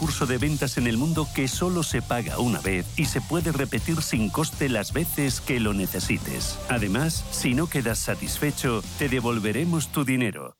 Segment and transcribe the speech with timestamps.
[0.00, 3.52] curso de ventas en el mundo que solo se paga una vez y se puede
[3.52, 6.58] repetir sin coste las veces que lo necesites.
[6.70, 10.59] Además, si no quedas satisfecho, te devolveremos tu dinero.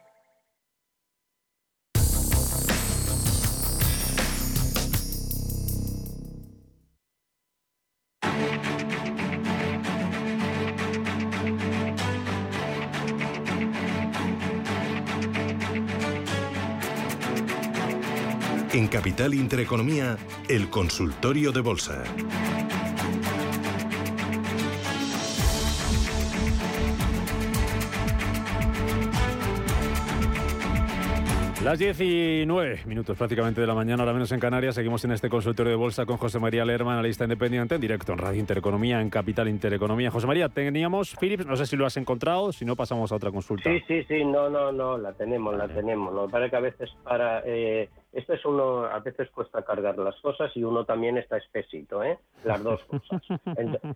[18.73, 20.15] En Capital Intereconomía,
[20.47, 22.05] el consultorio de bolsa.
[31.65, 34.75] Las 19 minutos prácticamente de la mañana, ahora menos en Canarias.
[34.75, 38.19] Seguimos en este consultorio de bolsa con José María Lerma, analista independiente, en directo en
[38.19, 40.11] Radio Intereconomía, en Capital Intereconomía.
[40.11, 43.31] José María, teníamos Philips, no sé si lo has encontrado, si no pasamos a otra
[43.31, 43.69] consulta.
[43.69, 46.13] Sí, sí, sí, no, no, no, la tenemos, la tenemos.
[46.13, 47.43] Lo que pasa que a veces para...
[47.45, 52.03] Eh, esto es uno, a veces cuesta cargar las cosas y uno también está espesito,
[52.03, 52.17] ¿eh?
[52.43, 53.21] Las dos cosas.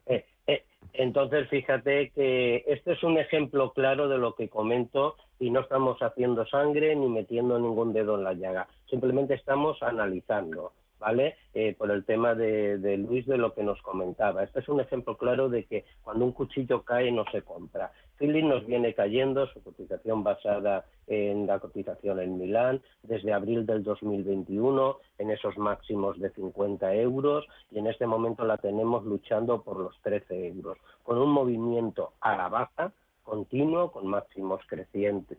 [0.08, 5.50] Eh, eh, entonces, fíjate que este es un ejemplo claro de lo que comento y
[5.50, 8.68] no estamos haciendo sangre ni metiendo ningún dedo en la llaga.
[8.90, 10.74] Simplemente estamos analizando.
[11.06, 11.36] ¿Vale?
[11.54, 14.44] Eh, por el tema de, Luis de lo que nos comentaba.
[14.44, 17.92] Este es un ejemplo claro de que cuando un cuchillo cae no se compra.
[18.18, 23.84] Philip nos viene cayendo, su cotización basada en la cotización en Milán, desde abril del
[23.84, 29.78] 2021, en esos máximos de 50 euros, y en este momento la tenemos luchando por
[29.80, 32.92] los 13 euros, con un movimiento a la baja,
[33.24, 35.38] continuo, con máximos crecientes,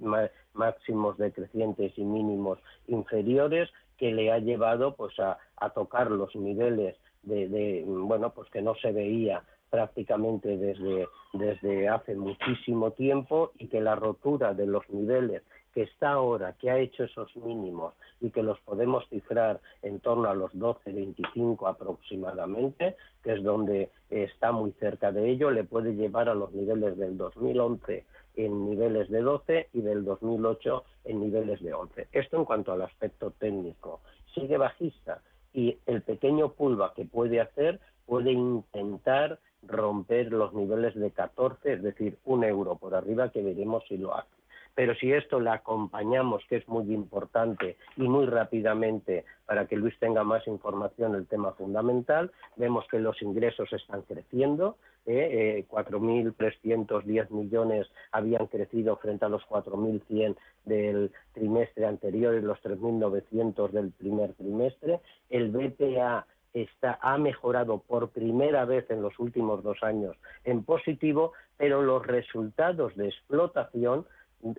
[0.53, 5.39] máximos decrecientes y mínimos inferiores, que le ha llevado pues a,
[5.75, 12.93] tocar los niveles de, bueno pues que no se veía prácticamente desde, desde hace muchísimo
[12.93, 15.43] tiempo y que la rotura de los niveles
[15.75, 17.93] que está ahora, que ha hecho esos mínimos
[18.23, 24.53] y que los podemos cifrar en torno a los 12-25 aproximadamente, que es donde está
[24.53, 29.21] muy cerca de ello, le puede llevar a los niveles del 2011 en niveles de
[29.23, 32.09] 12 y del 2008 en niveles de 11.
[32.13, 34.01] Esto en cuanto al aspecto técnico.
[34.35, 41.11] Sigue bajista y el pequeño pulva que puede hacer puede intentar romper los niveles de
[41.11, 44.31] 14, es decir, un euro por arriba, que veremos si lo hace.
[44.75, 49.99] Pero si esto le acompañamos, que es muy importante y muy rápidamente para que Luis
[49.99, 55.65] tenga más información el tema fundamental, vemos que los ingresos están creciendo, ¿eh?
[55.69, 63.71] 4.310 eh, millones habían crecido frente a los 4.100 del trimestre anterior y los 3.900
[63.71, 65.01] del primer trimestre.
[65.31, 71.33] El BPA está, ha mejorado por primera vez en los últimos dos años en positivo,
[71.57, 74.07] pero los resultados de explotación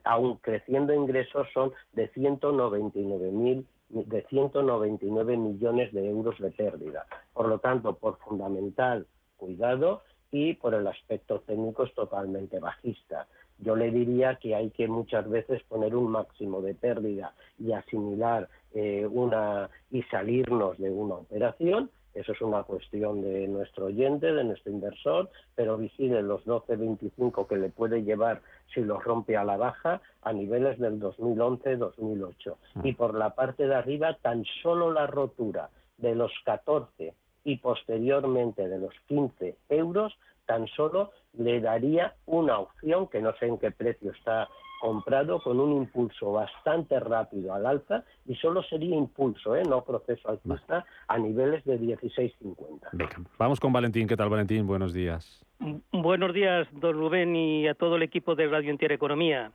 [0.04, 7.06] aún creciendo ingresos, son de 199 de 199 millones de euros de pérdida.
[7.34, 9.08] Por lo tanto, por fundamental
[9.38, 10.02] cuidado
[10.32, 13.28] y por el aspecto técnico es totalmente bajista.
[13.60, 18.48] Yo le diría que hay que muchas veces poner un máximo de pérdida y asimilar
[18.74, 24.44] eh, una y salirnos de una operación eso es una cuestión de nuestro oyente, de
[24.44, 28.42] nuestro inversor, pero vigile los 12.25 que le puede llevar
[28.74, 32.56] si los rompe a la baja a niveles del 2011-2008.
[32.74, 32.88] Mm.
[32.88, 37.14] Y por la parte de arriba, tan solo la rotura de los 14
[37.48, 40.14] y posteriormente de los 15 euros
[40.46, 44.50] tan solo le daría una opción que no sé en qué precio está
[44.82, 49.64] comprado con un impulso bastante rápido al alza y solo sería impulso, ¿eh?
[49.64, 53.26] no proceso alcista, a niveles de 16.50.
[53.40, 54.08] Vamos con Valentín.
[54.10, 54.68] ¿Qué tal, Valentín?
[54.68, 55.46] Buenos días.
[55.94, 59.52] Buenos días, don Rubén, y a todo el equipo de Radio Intereconomía.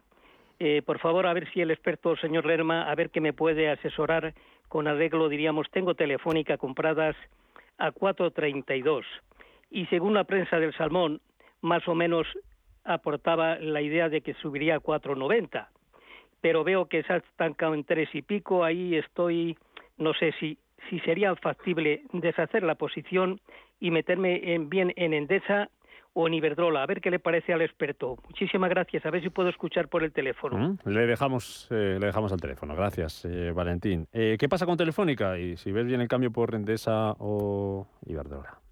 [0.58, 3.70] Eh, por favor, a ver si el experto, señor Lerma, a ver qué me puede
[3.70, 4.32] asesorar
[4.68, 7.14] con arreglo, diríamos, tengo telefónica compradas
[7.82, 9.02] a 4.32
[9.70, 11.20] y según la prensa del Salmón,
[11.62, 12.26] más o menos
[12.84, 15.66] aportaba la idea de que subiría a 4.90,
[16.40, 19.56] pero veo que se ha estancado en tres y pico, ahí estoy,
[19.98, 20.58] no sé si,
[20.88, 23.40] si sería factible deshacer la posición
[23.80, 25.68] y meterme en, bien en Endesa
[26.14, 28.16] o en Iberdrola, a ver qué le parece al experto.
[28.28, 30.58] Muchísimas gracias, a ver si puedo escuchar por el teléfono.
[30.58, 34.06] Mm, le dejamos eh, le dejamos al teléfono, gracias, eh, Valentín.
[34.12, 35.38] Eh, ¿Qué pasa con Telefónica?
[35.38, 38.62] Y si ves bien el cambio por Endesa o Iberdrola.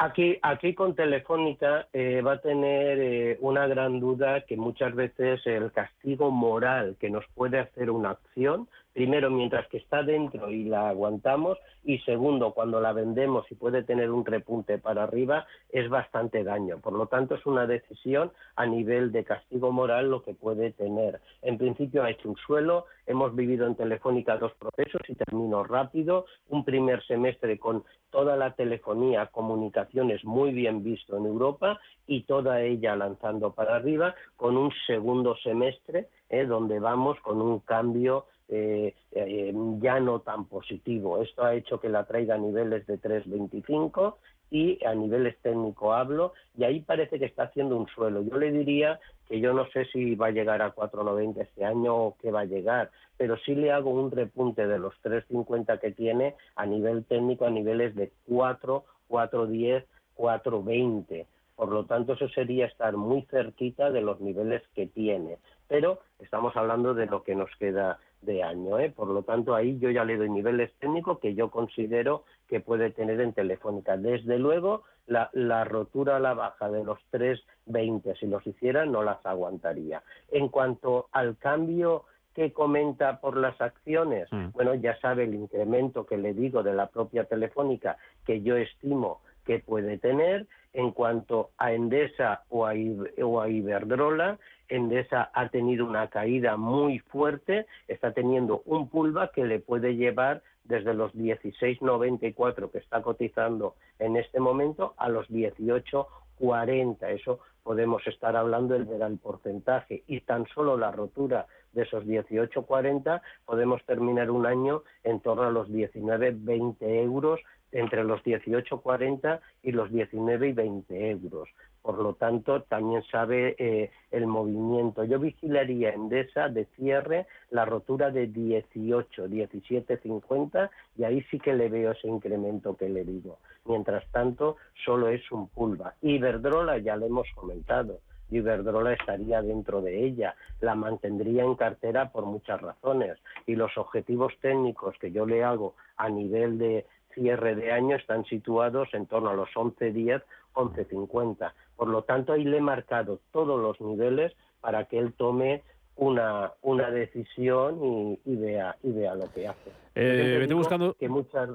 [0.00, 5.40] Aquí, aquí con Telefónica eh, va a tener eh, una gran duda que muchas veces
[5.44, 10.64] el castigo moral que nos puede hacer una acción primero mientras que está dentro y
[10.64, 15.88] la aguantamos y segundo cuando la vendemos y puede tener un repunte para arriba es
[15.88, 16.78] bastante daño.
[16.78, 21.20] Por lo tanto es una decisión a nivel de castigo moral lo que puede tener.
[21.42, 26.26] En principio ha hecho un suelo, hemos vivido en Telefónica dos procesos y termino rápido,
[26.48, 32.62] un primer semestre con toda la telefonía, comunicaciones muy bien visto en Europa y toda
[32.62, 38.94] ella lanzando para arriba con un segundo semestre eh, donde vamos con un cambio eh,
[39.12, 41.22] eh, ya no tan positivo.
[41.22, 44.14] Esto ha hecho que la traiga a niveles de 3,25
[44.50, 48.22] y a niveles técnico hablo, y ahí parece que está haciendo un suelo.
[48.22, 48.98] Yo le diría
[49.28, 52.40] que yo no sé si va a llegar a 4,90 este año o qué va
[52.40, 57.04] a llegar, pero sí le hago un repunte de los 3,50 que tiene a nivel
[57.04, 59.84] técnico a niveles de 4, 4,10,
[60.16, 61.26] 4,20.
[61.54, 65.38] Por lo tanto, eso sería estar muy cerquita de los niveles que tiene.
[65.68, 68.78] Pero estamos hablando de lo que nos queda de año.
[68.78, 68.90] ¿eh?
[68.90, 72.90] Por lo tanto, ahí yo ya le doy niveles técnicos que yo considero que puede
[72.90, 73.96] tener en Telefónica.
[73.96, 79.24] Desde luego, la, rotura a la baja de los 3,20, si los hiciera, no las
[79.24, 80.02] aguantaría.
[80.30, 82.04] En cuanto al cambio
[82.34, 84.48] que comenta por las acciones, mm.
[84.52, 89.20] bueno, ya sabe el incremento que le digo de la propia Telefónica que yo estimo
[89.44, 94.38] que puede tener en cuanto a Endesa o a, Iberdrola.
[94.68, 100.42] Endesa ha tenido una caída muy fuerte, está teniendo un pulva que le puede llevar
[100.64, 107.08] desde los 16.94 que está cotizando en este momento a los 18.40.
[107.08, 112.04] Eso podemos estar hablando del ver el porcentaje y tan solo la rotura de esos
[112.04, 117.40] 18.40 podemos terminar un año en torno a los 19.20 euros
[117.72, 121.48] entre los 18,40 y los 19 y 20 euros.
[121.82, 125.04] Por lo tanto, también sabe eh, el movimiento.
[125.04, 131.54] Yo vigilaría en DESA de cierre la rotura de 18, 17,50 y ahí sí que
[131.54, 133.38] le veo ese incremento que le digo.
[133.64, 135.94] Mientras tanto, solo es un pulva.
[136.02, 138.00] Iberdrola ya lo hemos comentado.
[138.30, 144.34] Iberdrola estaría dentro de ella, la mantendría en cartera por muchas razones y los objetivos
[144.40, 146.84] técnicos que yo le hago a nivel de,
[147.18, 150.22] cierre de año están situados en torno a los 11.10,
[150.54, 151.52] 11.50.
[151.76, 155.62] Por lo tanto, ahí le he marcado todos los niveles para que él tome
[155.96, 159.70] una, una decisión y, vea, y vea lo que hace.
[159.94, 160.94] Eh, vete buscando...
[160.94, 161.50] Que muchas...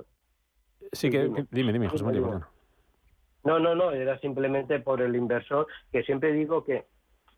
[0.92, 2.22] Sí, que, dime, dime, José María.
[3.46, 6.86] No, no, no, era simplemente por el inversor, que siempre digo que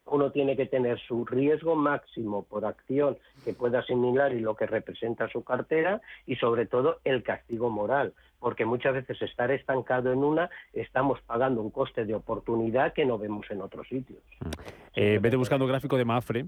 [0.08, 4.68] uno tiene que tener su riesgo máximo por acción que pueda asimilar y lo que
[4.68, 10.24] representa su cartera y sobre todo el castigo moral, porque muchas veces estar estancado en
[10.24, 14.22] una estamos pagando un coste de oportunidad que no vemos en otros sitios.
[14.42, 14.50] Mm.
[14.96, 16.46] Eh, vete buscando gráfico de Mafre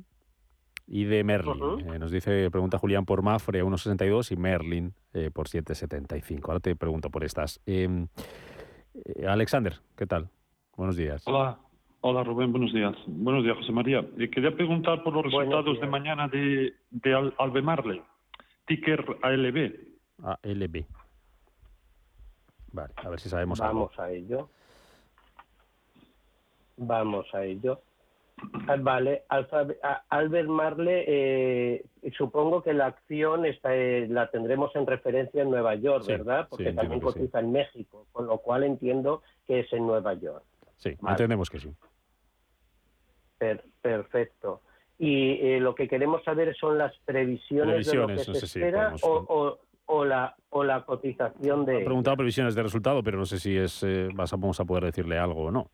[0.85, 1.91] y de Merlin.
[1.91, 6.47] Eh, nos dice, pregunta Julián por Mafre a 1,62 y Merlin eh, por 7,75.
[6.47, 7.59] Ahora te pregunto por estas.
[7.65, 8.07] Em,
[9.27, 10.29] Alexander, ¿qué tal?
[10.75, 11.23] Buenos días.
[11.25, 11.59] Hola,
[12.09, 12.95] Hola Rubén, buenos días.
[13.05, 13.99] Buenos días, José María.
[14.17, 18.01] Eh, quería preguntar por los resultados de mañana de, de Albemarle,
[18.65, 19.73] ticker ALB.
[20.23, 20.85] ALB.
[22.71, 24.47] Vale, a ver si sabemos Vamos a ello.
[26.77, 27.81] Vamos a ello.
[28.69, 29.23] Ah, vale,
[30.07, 31.85] Albert Marle, eh,
[32.17, 36.47] supongo que la acción está, eh, la tendremos en referencia en Nueva York, ¿verdad?
[36.49, 40.45] Porque también cotiza en México, con lo cual entiendo que es en Nueva York.
[40.77, 41.69] Sí, entendemos que sí.
[43.81, 44.61] Perfecto.
[44.99, 50.03] Y eh, lo que queremos saber son las previsiones, de lo que se espera o,
[50.03, 51.81] la, o la cotización de...
[51.81, 55.17] Ha preguntado previsiones de resultado, pero no sé si es eh, vamos a poder decirle
[55.17, 55.69] algo o no.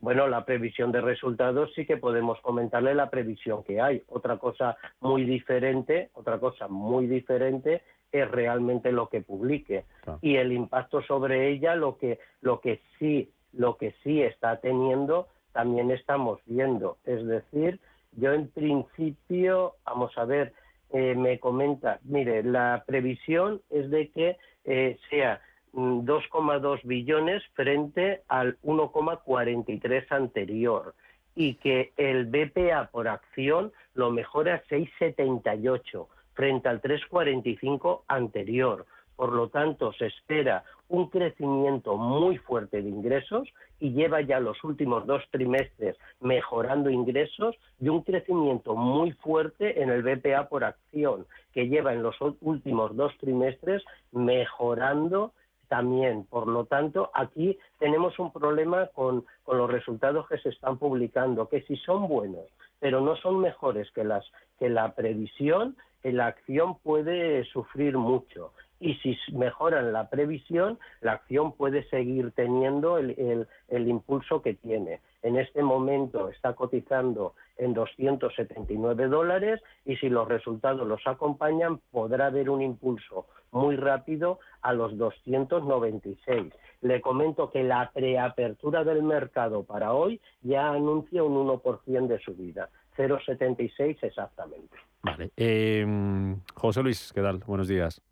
[0.00, 4.02] Bueno, la previsión de resultados sí que podemos comentarle la previsión que hay.
[4.06, 9.84] Otra cosa muy diferente, otra cosa muy diferente es realmente lo que publique
[10.22, 15.28] y el impacto sobre ella lo que lo que sí lo que sí está teniendo
[15.58, 16.98] también estamos viendo.
[17.04, 17.80] Es decir,
[18.12, 20.52] yo en principio, vamos a ver,
[20.92, 25.40] eh, me comenta, mire, la previsión es de que eh, sea
[25.72, 30.94] 2,2 mm, billones frente al 1,43 anterior
[31.34, 38.86] y que el BPA por acción lo mejora a 6,78 frente al 3,45 anterior.
[39.18, 43.48] Por lo tanto, se espera un crecimiento muy fuerte de ingresos
[43.80, 49.90] y lleva ya los últimos dos trimestres mejorando ingresos y un crecimiento muy fuerte en
[49.90, 53.82] el BPA por acción, que lleva en los últimos dos trimestres
[54.12, 55.32] mejorando
[55.66, 56.24] también.
[56.30, 61.62] Por lo tanto, aquí tenemos un problema con, los resultados que se están publicando, que
[61.62, 62.46] si son buenos,
[62.78, 64.24] pero no son mejores que, las,
[64.60, 71.52] que la previsión, la acción puede sufrir mucho y si mejoran la previsión, la acción
[71.52, 75.00] puede seguir teniendo el, impulso que tiene.
[75.22, 82.26] En este momento está cotizando en 279 dólares y si los resultados los acompañan podrá
[82.26, 86.52] haber un impulso muy rápido a los 296.
[86.82, 92.68] Le comento que la preapertura del mercado para hoy ya anuncia un 1% de subida,
[92.96, 94.76] 0,76 exactamente.
[95.02, 95.30] Vale.
[95.36, 97.38] Eh, José Luis, ¿qué tal?
[97.46, 98.02] Buenos días.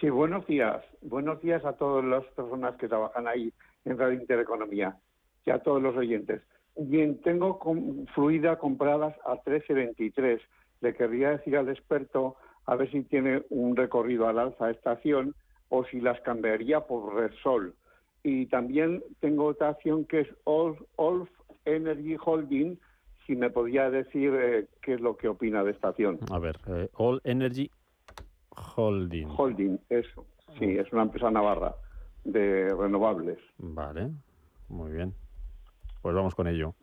[0.00, 0.84] Sí, buenos días.
[1.02, 3.52] Buenos días a todas las personas que trabajan ahí
[3.84, 4.96] en Radio Intereconomía
[5.44, 6.40] y a todos los oyentes.
[6.76, 7.58] Bien, tengo
[8.14, 10.40] fluida compradas a 13.23.
[10.82, 12.36] Le querría decir al experto
[12.66, 15.34] a ver si tiene un recorrido al alza estación
[15.68, 17.74] o si las cambiaría por Repsol.
[18.22, 21.28] Y también tengo otra acción que es Olf
[21.64, 22.78] Energy Holding,
[23.26, 26.20] si me podría decir eh, qué es lo que opina de esta acción.
[26.30, 27.68] A ver, eh, All Energy
[28.76, 29.28] Holding.
[29.36, 30.26] Holding, eso.
[30.58, 31.74] Sí, es una empresa navarra
[32.24, 33.38] de renovables.
[33.58, 34.10] Vale,
[34.68, 35.14] muy bien.
[36.02, 36.74] Pues vamos con ello.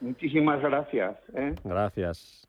[0.00, 1.16] Muchísimas gracias.
[1.34, 1.54] ¿eh?
[1.64, 2.48] Gracias.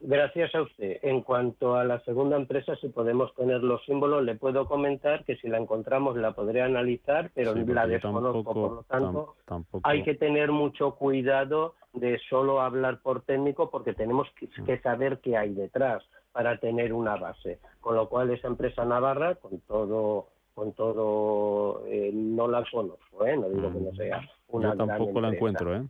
[0.00, 0.98] Gracias a usted.
[1.02, 5.36] En cuanto a la segunda empresa, si podemos tener los símbolos, le puedo comentar que
[5.36, 8.44] si la encontramos la podré analizar, pero la desconozco.
[8.44, 9.36] por lo tanto,
[9.82, 14.28] hay que tener mucho cuidado de solo hablar por técnico porque tenemos
[14.66, 16.02] que saber qué hay detrás
[16.34, 17.60] para tener una base.
[17.80, 23.36] Con lo cual esa empresa navarra, con todo, con todo, eh, no la conozco, ¿eh?
[23.36, 25.86] no digo que no mm, sea una Yo tampoco la encuentro, ¿eh?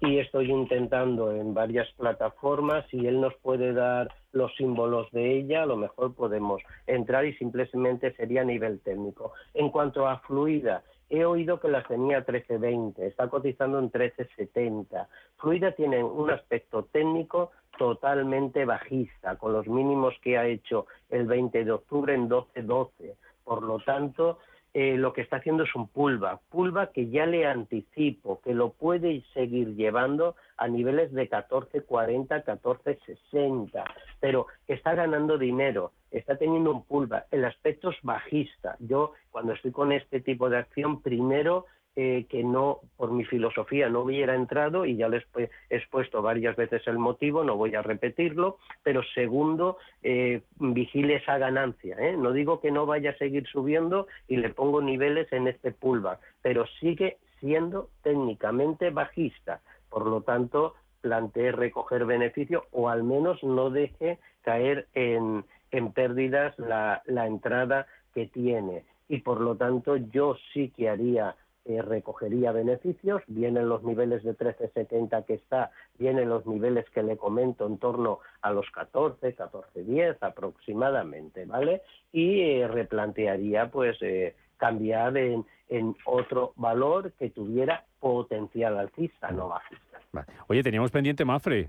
[0.00, 5.62] Y estoy intentando en varias plataformas, si él nos puede dar los símbolos de ella,
[5.62, 9.32] a lo mejor podemos entrar y simplemente sería a nivel técnico.
[9.54, 15.08] En cuanto a fluida, he oído que la tenía 1320, está cotizando en 1370.
[15.36, 21.64] Fluida tiene un aspecto técnico totalmente bajista, con los mínimos que ha hecho el 20
[21.64, 23.14] de octubre en 12.12.
[23.44, 24.38] Por lo tanto,
[24.78, 28.72] eh, lo que está haciendo es un pulva, pulva que ya le anticipo, que lo
[28.72, 33.84] puede seguir llevando a niveles de 14.40, 14.60,
[34.20, 38.76] pero está ganando dinero, está teniendo un pulva, el aspecto es bajista.
[38.80, 41.64] Yo, cuando estoy con este tipo de acción, primero
[41.98, 46.54] eh, que no, por mi filosofía, no hubiera entrado y ya les he expuesto varias
[46.54, 51.96] veces el motivo, no voy a repetirlo, pero segundo, eh, vigile esa ganancia.
[51.98, 52.14] ¿eh?
[52.18, 56.20] No digo que no vaya a seguir subiendo y le pongo niveles en este pullback,
[56.42, 59.62] pero sigue siendo técnicamente bajista.
[59.88, 66.58] Por lo tanto, plantee recoger beneficio o al menos no deje caer en, en pérdidas
[66.58, 68.84] la, la entrada que tiene.
[69.08, 71.36] Y por lo tanto, yo sí que haría
[71.68, 77.16] eh, recogería beneficios, vienen los niveles de 13,70 que está, vienen los niveles que le
[77.16, 81.82] comento en torno a los 14, 14,10 aproximadamente, ¿vale?
[82.12, 89.48] Y eh, replantearía pues eh, cambiar en, en, otro valor que tuviera potencial alcista, no
[89.48, 89.98] bajista.
[90.46, 91.66] Oye, teníamos pendiente Mafre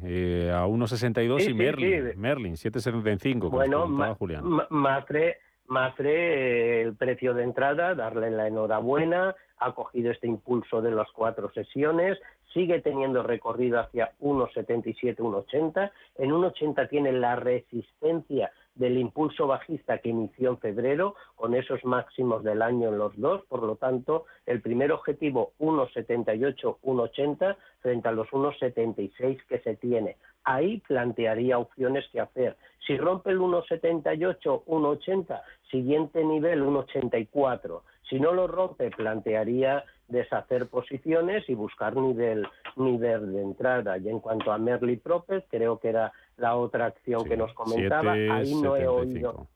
[0.54, 3.50] a 1,62 y Merlin, Merlin 7,75.
[3.50, 5.38] Bueno, Mafre,
[5.68, 11.52] Mafre, el precio de entrada, darle la enhorabuena, ha cogido este impulso de las cuatro
[11.52, 12.18] sesiones,
[12.54, 15.92] sigue teniendo recorrido hacia 1,77, 1,80.
[16.18, 22.44] En 1,80 tiene la resistencia del impulso bajista que inició en febrero, con esos máximos
[22.44, 23.44] del año en los dos.
[23.48, 30.18] Por lo tanto, el primer objetivo 1,78, 1,80 frente a los 1,76 que se tiene.
[30.44, 32.56] Ahí plantearía opciones que hacer.
[32.86, 37.82] Si rompe el 1,78, 1,80, siguiente nivel 1,84.
[38.10, 43.98] Si no lo rompe, plantearía deshacer posiciones y buscar nivel, nivel de entrada.
[43.98, 48.14] Y en cuanto a Merly Propet, creo que era la otra acción que nos comentaba,
[48.14, 49.48] ahí no he oído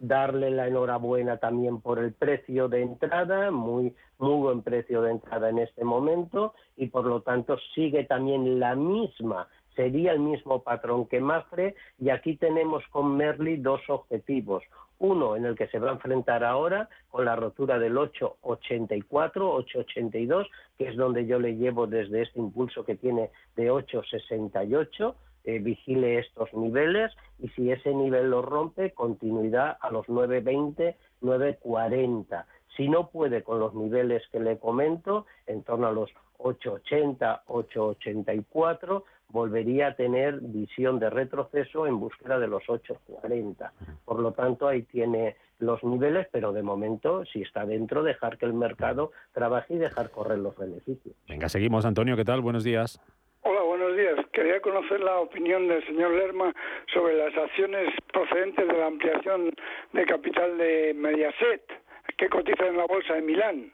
[0.00, 5.50] darle la enhorabuena también por el precio de entrada, muy, muy buen precio de entrada
[5.50, 11.06] en este momento y por lo tanto sigue también la misma, sería el mismo patrón
[11.06, 14.64] que Mafre y aquí tenemos con Merly dos objetivos.
[15.00, 20.46] Uno en el que se va a enfrentar ahora con la rotura del 884, 882,
[20.78, 26.18] que es donde yo le llevo desde este impulso que tiene de 868 eh, vigile
[26.18, 32.44] estos niveles y si ese nivel lo rompe, continuidad a los 9.20, 9.40.
[32.76, 39.02] Si no puede con los niveles que le comento, en torno a los 8.80, 8.84,
[39.30, 43.70] volvería a tener visión de retroceso en búsqueda de los 8.40.
[44.04, 48.46] Por lo tanto, ahí tiene los niveles, pero de momento, si está dentro, dejar que
[48.46, 51.14] el mercado trabaje y dejar correr los beneficios.
[51.28, 51.84] Venga, seguimos.
[51.84, 52.40] Antonio, ¿qué tal?
[52.40, 53.00] Buenos días.
[53.42, 54.16] Hola, buenos días.
[54.32, 56.52] Quería conocer la opinión del señor Lerma
[56.92, 59.50] sobre las acciones procedentes de la ampliación
[59.92, 61.62] de capital de Mediaset,
[62.18, 63.72] que cotiza en la bolsa de Milán.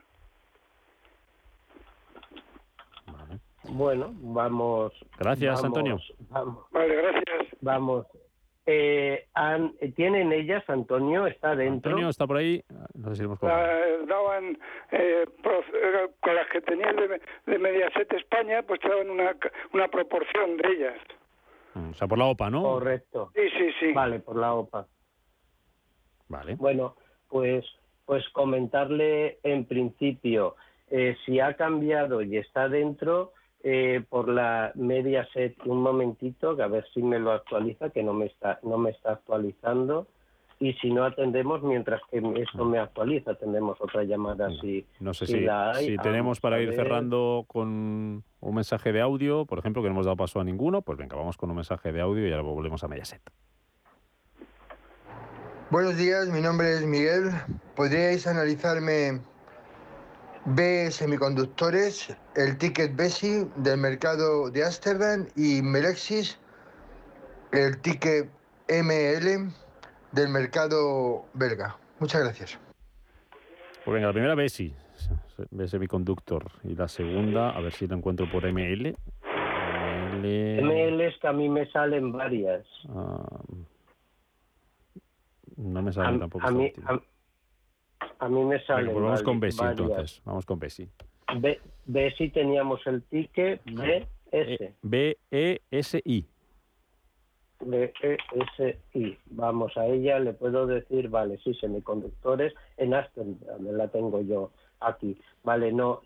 [3.70, 4.92] Bueno, vamos.
[5.18, 5.98] Gracias, Antonio.
[6.70, 7.46] Vale, gracias.
[7.60, 8.06] Vamos.
[8.68, 9.28] Eh,
[9.80, 11.28] eh, ¿Tienen ellas, Antonio?
[11.28, 11.90] ¿Está dentro?
[11.90, 12.64] Antonio está por ahí.
[12.94, 14.58] No sé si hemos daban,
[14.90, 15.24] eh,
[16.20, 19.36] con las que tenían de, de, Mediaset España, pues te daban una,
[19.72, 20.98] una proporción de ellas.
[21.74, 22.62] Mm, o sea, por la OPA, ¿no?
[22.62, 23.30] Correcto.
[23.36, 23.92] Sí, sí, sí.
[23.92, 24.88] Vale, por la OPA.
[26.28, 26.56] Vale.
[26.56, 26.96] Bueno,
[27.28, 27.64] pues,
[28.04, 30.56] pues comentarle en principio,
[31.24, 33.32] si ha cambiado y está dentro,
[33.68, 38.04] eh, por la media set un momentito, que a ver si me lo actualiza, que
[38.04, 40.06] no me está, no me está actualizando.
[40.60, 45.26] Y si no atendemos, mientras que esto me actualiza, atendemos otra llamada si, no sé
[45.26, 45.44] si,
[45.80, 50.06] si, tenemos para ir cerrando con un mensaje de audio, por ejemplo, que no hemos
[50.06, 52.84] dado paso a ninguno, pues venga, vamos con un mensaje de audio y ahora volvemos
[52.84, 53.20] a Mediaset.
[55.72, 57.30] Buenos días, mi nombre es Miguel.
[57.74, 59.22] ¿Podríais analizarme
[60.46, 66.38] B Semiconductores, el ticket BESI del mercado de Amsterdam y Melexis,
[67.50, 68.30] el ticket
[68.68, 69.50] ML
[70.12, 71.76] del mercado belga.
[71.98, 72.58] Muchas gracias.
[73.84, 74.72] Pues venga, la primera BESI,
[75.50, 78.94] B Semiconductor, y la segunda, a ver si la encuentro por ML.
[80.22, 82.64] ML, es que a mí me salen varias.
[82.88, 83.42] Ah,
[85.56, 86.46] no me salen tampoco.
[86.46, 87.00] A mí, a
[88.28, 88.90] mí me sale.
[88.90, 90.22] Pues vamos con Besi entonces.
[90.24, 90.88] Vamos con Besi.
[91.84, 94.74] Besi teníamos el ticket BS.
[94.82, 96.26] B-E-S-I.
[97.60, 99.18] B-E-S-I.
[99.26, 102.52] Vamos a ella, le puedo decir, vale, sí, semiconductores.
[102.76, 104.50] En Aston la tengo yo
[104.80, 105.18] aquí.
[105.42, 106.02] Vale, no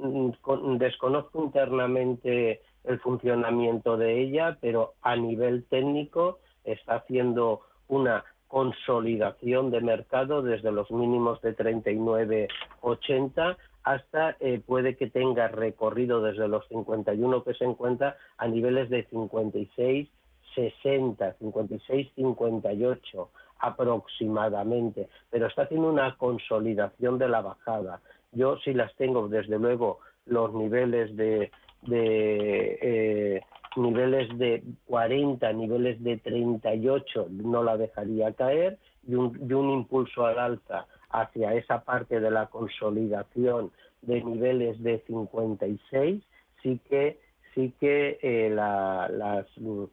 [0.78, 9.80] desconozco internamente el funcionamiento de ella, pero a nivel técnico está haciendo una consolidación de
[9.80, 17.44] mercado desde los mínimos de 39,80 hasta eh, puede que tenga recorrido desde los 51
[17.44, 20.08] que se encuentra a niveles de 56,
[20.54, 28.00] 60, 56, 58 aproximadamente, pero está haciendo una consolidación de la bajada.
[28.32, 33.42] Yo sí las tengo, desde luego, los niveles de, de eh,
[33.76, 40.87] niveles de 40, niveles de 38 no la dejaría caer y un, impulso al alza
[41.11, 43.70] hacia esa parte de la consolidación
[44.02, 46.22] de niveles de 56
[46.62, 47.18] sí que
[47.54, 49.85] sí que eh, las mm,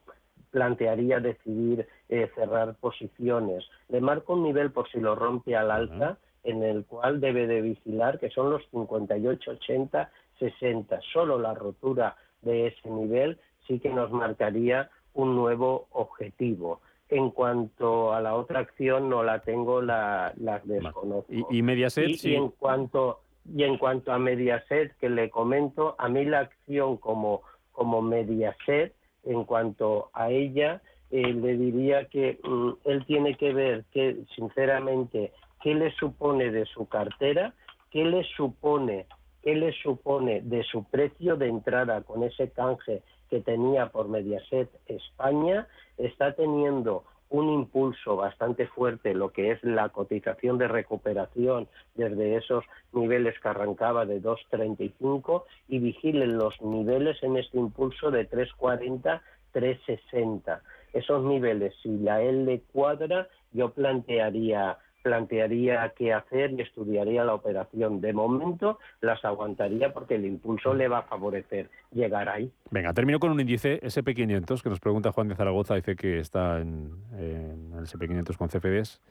[0.51, 3.65] plantearía decidir eh, cerrar posiciones.
[3.89, 7.61] Le marco un nivel por si lo rompe al alza, en el cual debe de
[7.61, 10.99] vigilar, que son los 58, 80, 60.
[11.11, 16.81] Solo la rotura de ese nivel sí que nos marcaría un nuevo objetivo.
[17.09, 21.31] En cuanto a la otra acción, no la tengo, la, desconozco.
[21.49, 22.23] ¿Y, Mediaset?
[22.23, 26.97] Y, en cuanto, y en cuanto a Mediaset, que le comento, a mí la acción
[26.97, 33.53] como, como Mediaset, en cuanto a ella, eh, le diría que mm, él tiene que
[33.53, 37.53] ver que, sinceramente, qué le supone de su cartera,
[37.89, 39.05] qué le supone,
[39.43, 44.69] qué le supone de su precio de entrada con ese canje que tenía por Mediaset
[44.87, 52.37] España está teniendo un impulso bastante fuerte lo que es la cotización de recuperación desde
[52.37, 52.63] esos
[52.93, 59.21] niveles que arrancaba de 2.35 y vigilen los niveles en este impulso de 3.40,
[59.53, 60.61] 3.60.
[60.93, 68.01] Esos niveles, si la L cuadra, yo plantearía plantearía qué hacer y estudiaría la operación.
[68.01, 72.51] De momento las aguantaría porque el impulso le va a favorecer llegar ahí.
[72.71, 76.59] Venga, termino con un índice SP500 que nos pregunta Juan de Zaragoza, dice que está
[76.59, 79.01] en, el SP500 con CFDs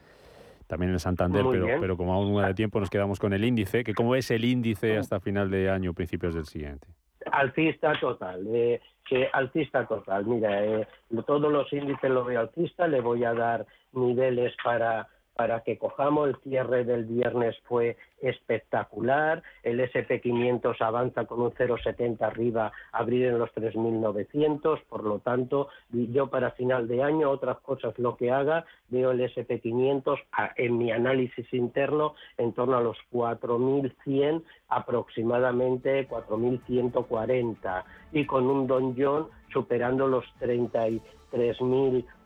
[0.67, 3.85] también en Santander, pero, pero, como aún no de tiempo nos quedamos con el índice,
[3.85, 6.89] que cómo es el índice hasta final de año, principios del siguiente.
[7.31, 8.81] Alcista total, eh,
[9.33, 10.27] alcista total.
[10.27, 10.89] Mira, eh,
[11.25, 16.29] todos los índices lo veo alcista, le voy a dar niveles para para que cojamos.
[16.29, 19.43] El cierre del viernes fue espectacular.
[19.63, 24.83] El SP500 avanza con un 0,70 arriba, abrir en los 3.900.
[24.89, 29.21] Por lo tanto, yo para final de año, otras cosas lo que haga, veo el
[29.21, 30.19] SP500
[30.57, 37.85] en mi análisis interno en torno a los 4.100, aproximadamente 4.140.
[38.13, 40.25] Y con un Don John superando los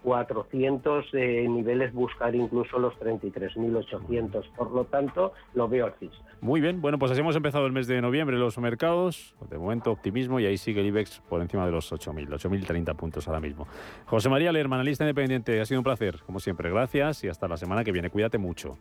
[0.04, 4.50] 33.400 eh, niveles, buscar incluso los 33.800.
[4.56, 6.16] Por lo tanto, lo veo alcista.
[6.40, 9.34] Muy bien, bueno, pues así hemos empezado el mes de noviembre los mercados.
[9.50, 13.26] De momento optimismo y ahí sigue el IBEX por encima de los 8.000, 8.030 puntos
[13.28, 13.66] ahora mismo.
[14.06, 16.70] José María Lerman, analista independiente, ha sido un placer, como siempre.
[16.70, 18.10] Gracias y hasta la semana que viene.
[18.10, 18.78] Cuídate mucho.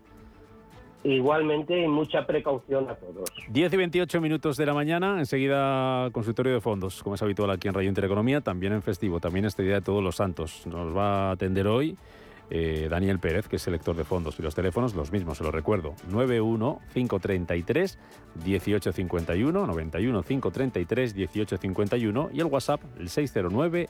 [1.03, 3.29] Igualmente, mucha precaución a todos.
[3.49, 7.69] 10 y 28 minutos de la mañana, enseguida consultorio de fondos, como es habitual aquí
[7.69, 10.67] en Radio Intereconomía, también en festivo, también este día de todos los santos.
[10.67, 11.97] Nos va a atender hoy
[12.49, 15.53] eh, Daniel Pérez, que es selector de fondos, y los teléfonos los mismos, se los
[15.53, 17.99] recuerdo, 91 533
[18.43, 23.89] 1851, 91 533 1851 y el WhatsApp el 609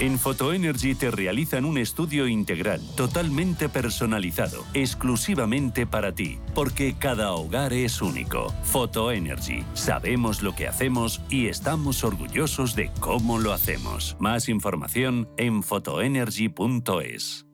[0.00, 7.72] En Photoenergy te realizan un estudio integral, totalmente personalizado, exclusivamente para ti, porque cada hogar
[7.72, 8.52] es único.
[8.64, 9.64] Photoenergy.
[9.74, 14.16] Sabemos lo que hacemos y estamos orgullosos de cómo lo hacemos.
[14.18, 17.46] Más información en photoenergy.es.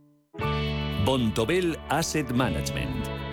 [1.05, 3.18] Bontobel Asset Management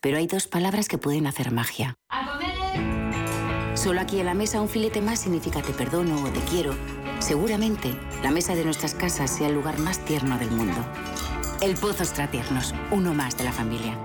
[0.00, 1.94] Pero hay dos palabras que pueden hacer magia.
[2.08, 3.76] ¡A comer!
[3.76, 6.74] Solo aquí en la mesa un filete más significa te perdono o te quiero.
[7.18, 10.78] Seguramente la mesa de nuestras casas sea el lugar más tierno del mundo.
[11.60, 13.98] El Pozo Tiernos, uno más de la familia.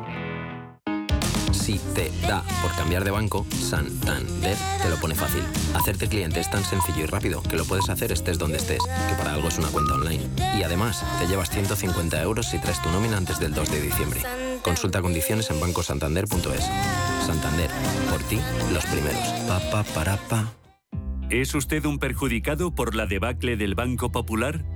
[1.51, 5.43] Si te da por cambiar de banco, Santander te lo pone fácil.
[5.73, 9.15] Hacerte cliente es tan sencillo y rápido que lo puedes hacer estés donde estés, que
[9.15, 10.29] para algo es una cuenta online.
[10.59, 14.44] Y además, te llevas 150 euros si traes tu nómina antes del 2 de diciembre.
[14.65, 16.65] Consulta condiciones en bancosantander.es.
[17.23, 17.69] Santander,
[18.09, 18.39] por ti,
[18.73, 19.21] los primeros.
[19.47, 20.51] Pa, pa, para, pa.
[21.29, 24.65] ¿Es usted un perjudicado por la debacle del Banco Popular?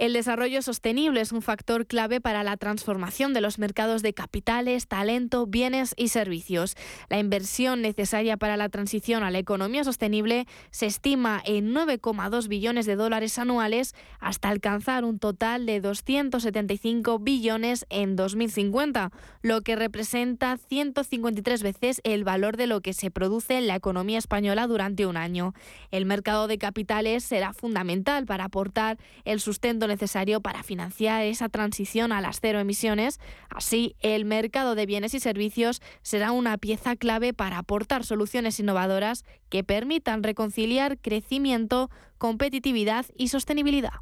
[0.00, 4.88] El desarrollo sostenible es un factor clave para la transformación de los mercados de capitales,
[4.88, 6.74] talento, bienes y servicios.
[7.10, 12.86] La inversión necesaria para la transición a la economía sostenible se estima en 9,2 billones
[12.86, 20.56] de dólares anuales hasta alcanzar un total de 275 billones en 2050, lo que representa
[20.56, 25.18] 153 veces el valor de lo que se produce en la economía española durante un
[25.18, 25.52] año.
[25.90, 32.12] El mercado de capitales será fundamental para aportar el sustento necesario para financiar esa transición
[32.12, 33.20] a las cero emisiones.
[33.50, 39.24] Así, el mercado de bienes y servicios será una pieza clave para aportar soluciones innovadoras
[39.50, 43.92] que permitan reconciliar crecimiento, competitividad y sostenibilidad.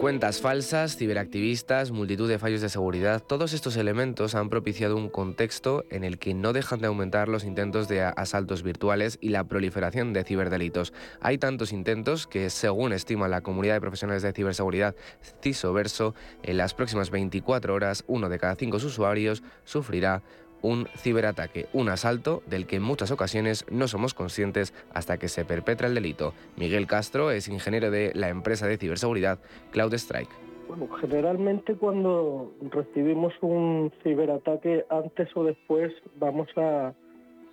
[0.00, 5.84] Cuentas falsas, ciberactivistas, multitud de fallos de seguridad, todos estos elementos han propiciado un contexto
[5.90, 10.14] en el que no dejan de aumentar los intentos de asaltos virtuales y la proliferación
[10.14, 10.94] de ciberdelitos.
[11.20, 14.96] Hay tantos intentos que, según estima la comunidad de profesionales de ciberseguridad
[15.42, 20.22] CISO-Verso, en las próximas 24 horas uno de cada cinco usuarios sufrirá
[20.62, 25.44] un ciberataque, un asalto del que en muchas ocasiones no somos conscientes hasta que se
[25.44, 26.34] perpetra el delito.
[26.56, 29.38] Miguel Castro es ingeniero de la empresa de ciberseguridad
[29.72, 30.50] CloudStrike.
[30.70, 36.94] Bueno, generalmente cuando recibimos un ciberataque, antes o después vamos a,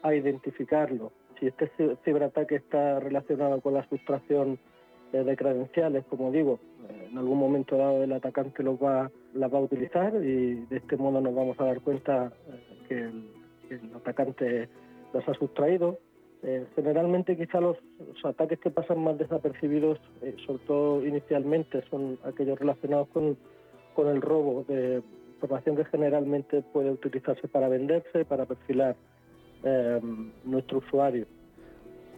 [0.03, 1.11] identificarlo.
[1.37, 1.69] Si este
[2.05, 4.57] ciberataque está relacionado con la sustracción
[5.11, 9.53] eh, de credenciales, como digo, eh, en algún momento dado el atacante los va, las
[9.53, 13.09] va a utilizar y de este modo nos vamos a dar cuenta eh, que
[13.69, 14.69] el, atacante
[15.13, 15.99] las ha sustraído.
[16.43, 17.77] Eh, generalmente quizá los,
[18.23, 23.37] ataques que pasan más desapercibidos, eh, sobre todo inicialmente, son aquellos relacionados con,
[23.95, 25.01] con el robo de
[25.35, 28.95] información que generalmente puede utilizarse para venderse, para perfilar
[29.63, 29.99] eh,
[30.43, 31.25] nuestro usuario.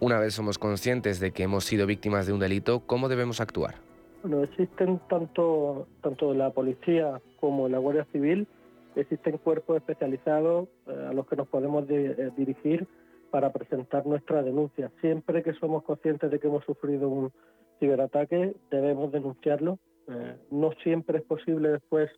[0.02, 3.76] Una vez somos conscientes de que hemos sido víctimas de un delito, ¿cómo debemos actuar?
[4.22, 8.48] Bueno, existen tanto, tanto la policía como la Guardia Civil
[8.96, 12.88] existen cuerpos especializados eh, a los que nos podemos eh, dirigir
[13.32, 14.92] para presentar nuestra denuncia.
[15.02, 17.32] Siempre que somos conscientes de que hemos sufrido un
[17.80, 19.78] ciberataque, debemos denunciarlo.
[20.08, 22.10] Eh, no siempre es posible después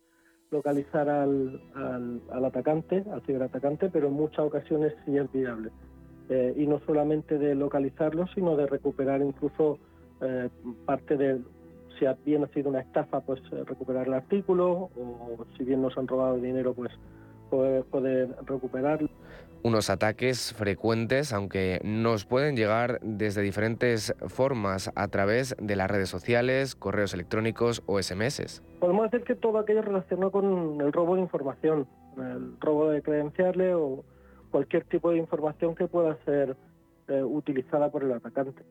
[0.50, 1.60] localizar al,
[2.30, 5.70] atacante, al ciberatacante, pero en muchas ocasiones sí es viable.
[6.56, 9.78] y no solamente de localizarlo, sino de recuperar incluso
[10.86, 11.40] parte de
[12.02, 15.96] si bien ha sido una estafa, pues eh, recuperar el artículo, o si bien nos
[15.96, 16.92] han robado dinero, pues
[17.90, 19.08] poder, recuperarlo.
[19.62, 26.08] Unos ataques frecuentes, aunque nos pueden llegar desde diferentes formas a través de las redes
[26.08, 28.60] sociales, correos electrónicos o SMS.
[28.80, 31.86] Podemos decir que todo aquello relacionado con el robo de información,
[32.16, 34.04] el robo de credenciales o
[34.50, 36.56] cualquier tipo de información que pueda ser
[37.06, 38.62] eh, utilizada por el atacante.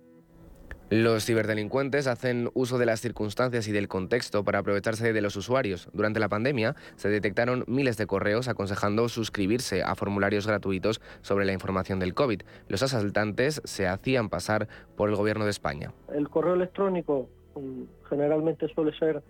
[0.91, 5.87] Los ciberdelincuentes hacen uso de las circunstancias y del contexto para aprovecharse de los usuarios.
[5.93, 11.53] Durante la pandemia se detectaron miles de correos aconsejando suscribirse a formularios gratuitos sobre la
[11.53, 12.41] información del COVID.
[12.67, 15.93] Los asaltantes se hacían pasar por el gobierno de España.
[16.13, 19.23] El correo electrónico mm, generalmente suele ser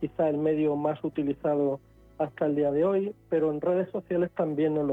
[0.00, 1.80] quizá el medio más utilizado
[2.18, 4.84] hasta el día de hoy, pero en redes sociales también no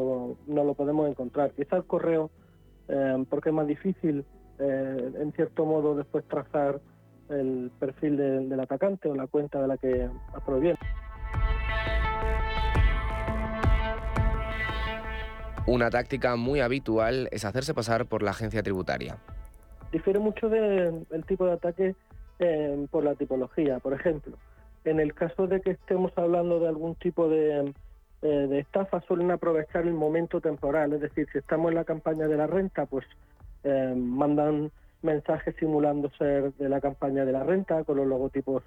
[0.48, 1.52] lo, podemos encontrar.
[1.52, 2.32] Quizá el correo,
[2.88, 4.26] eh, porque es más difícil
[4.60, 6.80] eh, en cierto modo después trazar
[7.30, 10.10] el perfil del atacante o la cuenta de la que
[10.46, 10.80] proviene.
[15.68, 19.18] Una táctica muy habitual es hacerse pasar por la agencia tributaria.
[19.92, 21.96] Difiere mucho del tipo de ataque
[22.40, 23.80] eh, por la tipología.
[23.80, 24.38] Por ejemplo,
[24.86, 27.74] en el caso de que estemos hablando de algún tipo de,
[28.22, 30.94] eh, de estafa, suelen aprovechar el momento temporal.
[30.94, 33.06] Es decir, si estamos en la campaña de la renta, pues
[33.64, 38.64] eh, mandan mensajes simulando ser de la campaña de la renta con los logotipos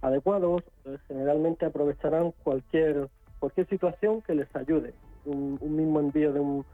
[0.00, 0.62] adecuados.
[1.08, 4.94] generalmente aprovecharán cualquier cualquier situación que les ayude.
[5.26, 6.64] Un, mismo envío de, un,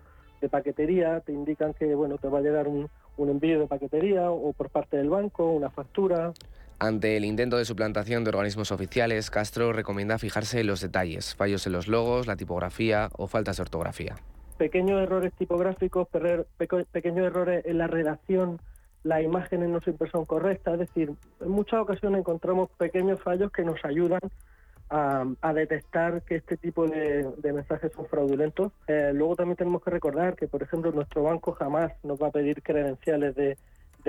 [0.40, 4.30] de paquetería, te indican que bueno te va a llegar un, un envío de paquetería
[4.30, 6.32] o por parte del banco, una factura.
[6.78, 11.66] Ante el intento de suplantación de organismos oficiales, Castro recomienda fijarse en los detalles, fallos
[11.66, 14.14] en los logos, la tipografía o faltas de ortografía
[14.60, 16.06] pequeños errores tipográficos,
[16.92, 18.60] pequeños errores en la redacción,
[19.04, 23.64] las imágenes no siempre son correctas, es decir, en muchas ocasiones encontramos pequeños fallos que
[23.64, 24.20] nos ayudan
[24.90, 28.72] a, detectar que este tipo de, mensajes son fraudulentos.
[28.86, 32.30] Eh, luego también tenemos que recordar que, por ejemplo, nuestro banco jamás nos va a
[32.30, 33.56] pedir credenciales de,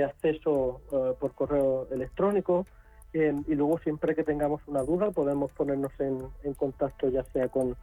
[0.03, 2.65] acceso eh, por correo electrónico.
[3.13, 7.75] Eh, y luego siempre que tengamos una duda podemos ponernos en contacto ya sea con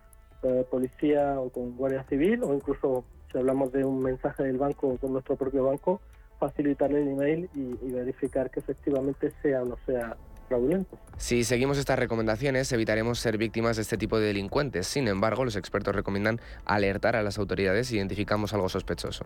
[0.42, 4.96] eh, policía o con guardia civil o incluso si hablamos de un mensaje del banco
[4.98, 6.00] con nuestro propio banco,
[6.38, 10.96] facilitarle el email y, verificar que efectivamente sea o no sea fraudulento.
[11.16, 14.86] Si seguimos estas recomendaciones, evitaremos ser víctimas de este tipo de delincuentes.
[14.86, 19.24] Sin embargo, los expertos recomiendan alertar a las autoridades si identificamos algo sospechoso.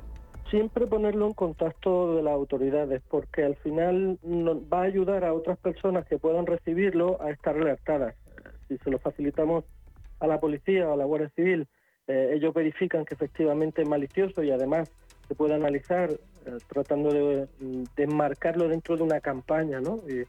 [0.50, 4.18] Siempre ponerlo en contacto de las autoridades, porque al final
[4.72, 8.14] va a ayudar a otras personas que puedan recibirlo a estar alertadas.
[8.68, 9.64] Si se lo facilitamos
[10.22, 11.66] a la policía o a la Guardia Civil,
[12.06, 14.90] eh, ellos verifican que efectivamente es malicioso y además
[15.26, 19.96] se puede analizar eh, tratando de, de, enmarcarlo dentro de una campaña, ¿no?
[20.08, 20.24] Y,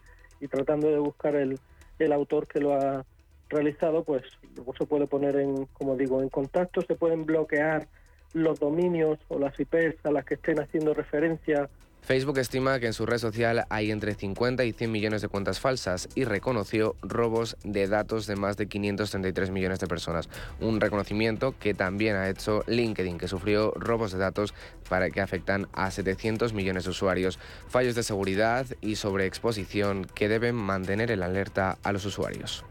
[0.50, 1.58] tratando de buscar el,
[2.00, 3.06] el autor que lo ha
[3.48, 4.24] realizado, pues
[4.58, 7.88] luego se puede poner en, como digo, en contacto, se pueden bloquear
[8.34, 11.70] los dominios o las IPs a las que estén haciendo referencia
[12.04, 15.62] Facebook estima que en su red social hay entre 50 y 100 millones de cuentas
[15.62, 20.28] falsas y reconoció robos de datos de más de 533 millones de personas.
[20.60, 24.54] Un reconocimiento que también ha hecho LinkedIn, que sufrió robos de datos
[24.90, 27.40] para que afectan a 700 millones de usuarios.
[27.70, 32.66] Fallos de seguridad y sobreexposición que deben mantener el alerta a los usuarios.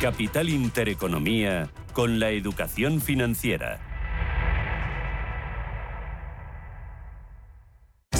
[0.00, 3.89] Capital Intereconomía con la educación financiera.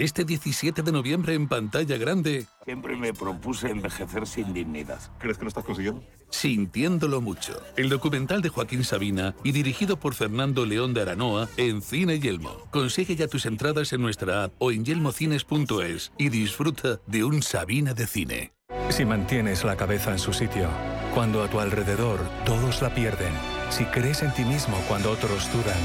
[0.00, 2.46] Este 17 de noviembre en pantalla grande.
[2.64, 5.00] Siempre me propuse envejecer sin dignidad.
[5.18, 6.04] ¿Crees que lo estás consiguiendo?
[6.30, 7.60] Sintiéndolo mucho.
[7.76, 12.58] El documental de Joaquín Sabina y dirigido por Fernando León de Aranoa en Cine Yelmo.
[12.70, 17.92] Consigue ya tus entradas en nuestra app o en yelmocines.es y disfruta de un Sabina
[17.92, 18.52] de cine.
[18.90, 20.68] Si mantienes la cabeza en su sitio,
[21.12, 23.32] cuando a tu alrededor todos la pierden,
[23.70, 25.80] si crees en ti mismo cuando otros dudan,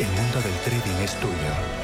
[0.00, 1.83] el mundo del trading es tuyo.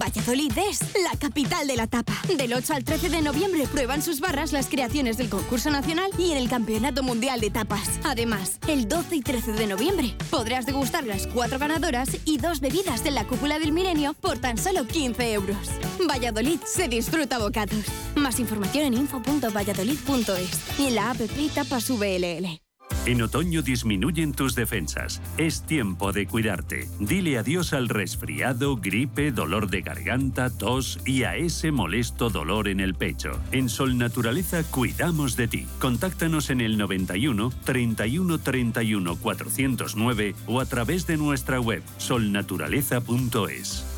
[0.00, 2.14] Valladolid es la capital de la tapa.
[2.36, 6.32] Del 8 al 13 de noviembre prueban sus barras las creaciones del concurso nacional y
[6.32, 8.00] en el Campeonato Mundial de Tapas.
[8.04, 13.04] Además, el 12 y 13 de noviembre podrás degustar las cuatro ganadoras y dos bebidas
[13.04, 15.68] de la cúpula del milenio por tan solo 15 euros.
[16.08, 17.84] Valladolid se disfruta bocados.
[18.16, 21.18] Más información en info.valladolid.es y en la app
[21.54, 22.69] Tapas VLL.
[23.10, 25.20] En otoño disminuyen tus defensas.
[25.36, 26.88] Es tiempo de cuidarte.
[27.00, 32.78] Dile adiós al resfriado, gripe, dolor de garganta, tos y a ese molesto dolor en
[32.78, 33.32] el pecho.
[33.50, 35.66] En Sol Naturaleza cuidamos de ti.
[35.80, 43.89] Contáctanos en el 91 31 31 409 o a través de nuestra web solnaturaleza.es.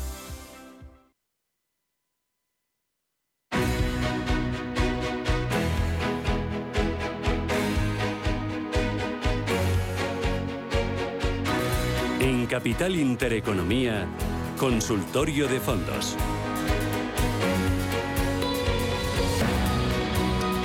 [12.33, 14.07] En Capital Intereconomía,
[14.57, 16.17] Consultorio de Fondos.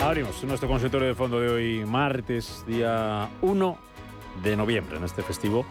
[0.02, 3.78] Abrimos nuestro consultorio de fondo de hoy, martes, día 1
[4.42, 5.66] de noviembre, en este festivo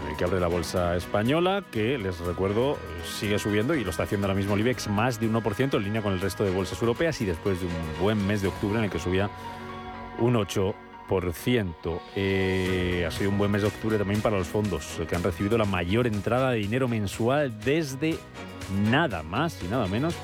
[0.00, 2.78] en el que abre la bolsa española, que les recuerdo
[3.18, 5.82] sigue subiendo y lo está haciendo ahora mismo el IBEX más de un 1% en
[5.82, 8.78] línea con el resto de bolsas europeas y después de un buen mes de octubre
[8.78, 9.28] en el que subía
[10.20, 10.89] un 8%.
[12.14, 15.58] Eh, ha sido un buen mes de octubre también para los fondos, que han recibido
[15.58, 18.16] la mayor entrada de dinero mensual desde
[18.90, 20.14] nada más y nada menos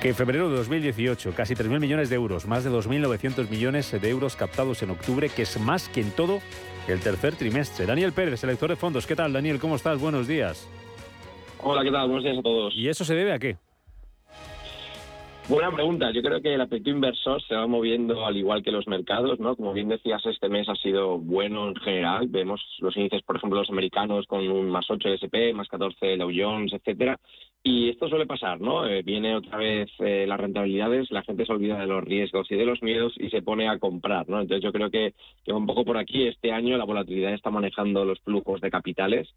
[0.00, 1.32] que febrero de 2018.
[1.34, 5.42] Casi 3.000 millones de euros, más de 2.900 millones de euros captados en octubre, que
[5.42, 6.40] es más que en todo
[6.86, 7.86] el tercer trimestre.
[7.86, 9.06] Daniel Pérez, selector de fondos.
[9.06, 9.58] ¿Qué tal, Daniel?
[9.58, 10.00] ¿Cómo estás?
[10.00, 10.68] Buenos días.
[11.60, 12.06] Hola, ¿qué tal?
[12.06, 12.74] Buenos días a todos.
[12.74, 13.56] ¿Y eso se debe a qué?
[15.48, 16.10] Buena pregunta.
[16.10, 19.56] Yo creo que el apetito inversor se va moviendo al igual que los mercados, ¿no?
[19.56, 22.28] Como bien decías, este mes ha sido bueno en general.
[22.28, 26.30] Vemos los índices, por ejemplo, los americanos con un más 8 SP, más 14 Dow
[26.36, 27.18] Jones, etcétera.
[27.62, 28.86] Y esto suele pasar, ¿no?
[28.86, 32.54] Eh, viene otra vez eh, las rentabilidades, la gente se olvida de los riesgos y
[32.54, 34.42] de los miedos y se pone a comprar, ¿no?
[34.42, 35.14] Entonces yo creo que,
[35.46, 39.28] que un poco por aquí este año la volatilidad está manejando los flujos de capitales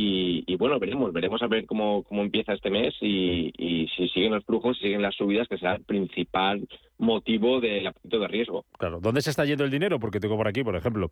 [0.00, 3.52] Y, bueno, veremos, veremos a ver cómo, cómo empieza este mes y,
[3.96, 6.68] si siguen los flujos, si siguen las subidas, que será el principal
[6.98, 8.64] motivo del apetito de riesgo.
[8.78, 9.98] Claro, ¿dónde se está yendo el dinero?
[9.98, 11.10] Porque tengo por aquí, por ejemplo,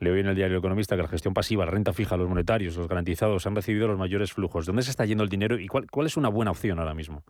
[0.00, 2.88] leo en el diario Economista que la gestión pasiva, la renta fija, los monetarios, los
[2.88, 4.64] garantizados han recibido los mayores flujos.
[4.64, 7.22] ¿Dónde se está yendo el dinero y cuál, cuál es una buena opción ahora mismo?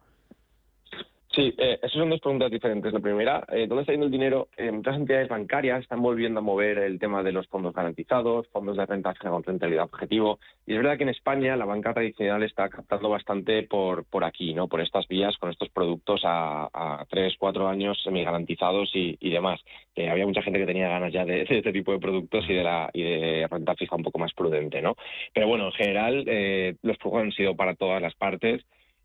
[1.34, 2.92] Sí, eh, esas son dos preguntas diferentes.
[2.92, 4.46] La primera, eh, ¿dónde está yendo el dinero?
[4.56, 8.76] Eh, muchas entidades bancarias están volviendo a mover el tema de los fondos garantizados, fondos
[8.76, 10.38] de renta fija con rentabilidad objetivo.
[10.64, 14.54] Y es verdad que en España la banca tradicional está captando bastante por, por aquí,
[14.54, 14.68] ¿no?
[14.68, 19.60] por estas vías, con estos productos a, tres, cuatro años semi-garantizados y, y demás.
[19.96, 22.90] había mucha gente que tenía ganas ya de, este tipo de productos y de, la,
[22.92, 24.80] y de renta fija un poco más prudente.
[24.80, 24.94] ¿no?
[25.32, 28.64] Pero bueno, en general, los flujos han sido para todas las partes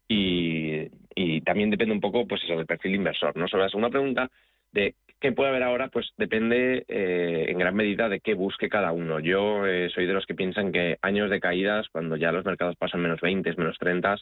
[0.10, 0.90] y,
[1.42, 3.36] también depende un poco, pues eso, del perfil inversor.
[3.38, 3.48] ¿no?
[3.48, 4.30] Sobre la segunda pregunta
[4.72, 8.92] de qué puede haber ahora, pues depende eh, en gran medida de qué busque cada
[8.92, 9.20] uno.
[9.20, 12.76] Yo eh, soy de los que piensan que años de caídas, cuando ya los mercados
[12.76, 14.18] pasan menos 20, menos 30,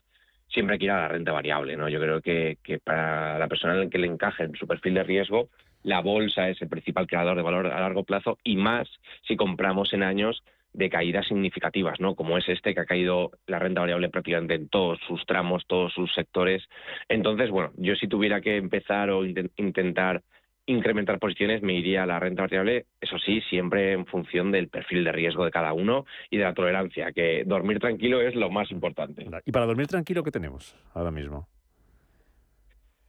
[0.47, 1.75] siempre hay que ir a la renta variable.
[1.75, 1.89] ¿no?
[1.89, 5.03] Yo creo que, que para la persona en que le encaje en su perfil de
[5.03, 5.49] riesgo,
[5.83, 8.89] la bolsa es el principal creador de valor a largo plazo y más
[9.27, 10.43] si compramos en años
[10.78, 12.13] de caídas significativas, ¿no?
[12.13, 15.91] Como es este que ha caído la renta variable prácticamente en todos sus tramos, todos
[15.91, 16.63] sus sectores.
[17.09, 20.21] Entonces, bueno, yo si tuviera que empezar o intentar
[20.67, 25.03] incrementar posiciones, me iría a la renta variable, eso sí, siempre en función del perfil
[25.03, 28.69] de riesgo de cada uno y de la tolerancia, que dormir tranquilo es lo más
[28.69, 29.25] importante.
[29.45, 31.47] ¿Y para dormir tranquilo qué tenemos ahora mismo?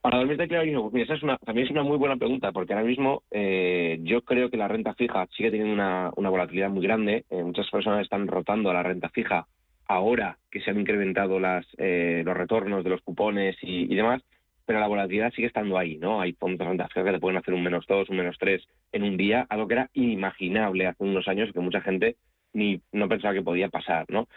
[0.00, 3.24] Para dormir tranquilo, esa es una, también es una muy buena pregunta, porque ahora mismo
[3.32, 7.24] eh, yo creo que la renta fija sigue teniendo una, volatilidad muy grande.
[7.30, 9.46] Eh, muchas personas están rotando a la renta fija
[9.86, 14.22] ahora que se han incrementado las, eh, los retornos de los cupones y, demás,
[14.64, 16.20] pero la volatilidad sigue estando ahí, ¿no?
[16.20, 18.64] Hay fondos de renta fija que te pueden hacer un menos dos, un menos tres
[18.92, 22.16] en un día, algo que era inimaginable hace unos años que mucha gente
[22.52, 24.28] ni no pensaba que podía pasar, ¿no?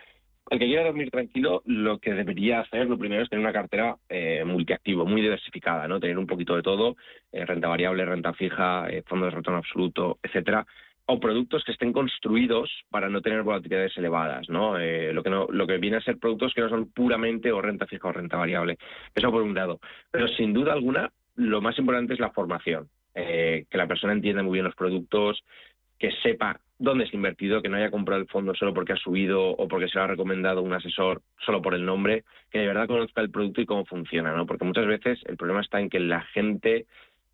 [0.49, 3.95] El que quiera dormir tranquilo, lo que debería hacer, lo primero es tener una cartera
[4.09, 5.99] eh, multiactivo, muy diversificada, ¿no?
[5.99, 6.97] Tener un poquito de todo,
[7.31, 10.65] eh, renta variable, renta fija, eh, fondos de retorno absoluto, etcétera,
[11.05, 14.77] o productos que estén construidos para no tener volatilidades elevadas, ¿no?
[14.77, 17.61] Eh, lo que no, lo que viene a ser productos que no son puramente o
[17.61, 18.77] renta fija o renta variable.
[19.15, 19.79] Eso por un lado.
[20.11, 22.89] Pero sin duda alguna, lo más importante es la formación.
[23.13, 25.43] que la persona entienda muy bien los productos,
[25.99, 29.51] que sepa dónde es invertido, que no haya comprado el fondo solo porque ha subido
[29.51, 32.87] o porque se lo ha recomendado un asesor solo por el nombre, que de verdad
[32.87, 34.47] conozca el producto y cómo funciona, ¿no?
[34.47, 36.87] Porque muchas veces el problema está en que la gente,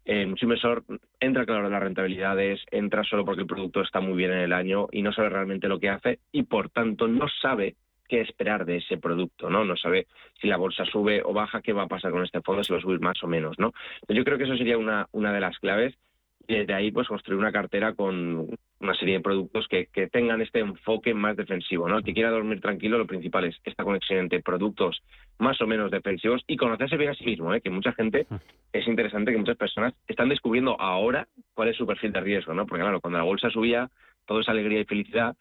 [0.04, 0.84] eh, mucho inversor,
[1.22, 4.52] entra claro en las rentabilidades, entra solo porque el producto está muy bien en el
[4.52, 7.76] año y no sabe realmente lo que hace y por tanto no sabe
[8.10, 9.64] qué esperar de ese producto, ¿no?
[9.64, 10.08] No sabe
[10.42, 12.80] si la bolsa sube o baja, qué va a pasar con este fondo, si va
[12.80, 13.72] a subir más o menos, ¿no?
[14.10, 15.96] Yo creo que eso sería una, una de las claves
[16.48, 18.50] y desde ahí pues construir una cartera con
[18.80, 21.88] una serie de productos que, que, tengan este enfoque más defensivo.
[21.90, 21.98] ¿no?
[21.98, 25.02] El que quiera dormir tranquilo, lo principal es esta conexión entre productos
[25.40, 27.62] más o menos defensivos y conocerse bien a sí mismo, ¿eh?
[27.62, 28.28] que mucha gente,
[28.74, 32.66] es interesante que muchas personas están descubriendo ahora cuál es su perfil de riesgo, ¿no?
[32.66, 33.90] porque claro, cuando la bolsa subía,
[34.26, 35.36] todo es alegría y felicidad,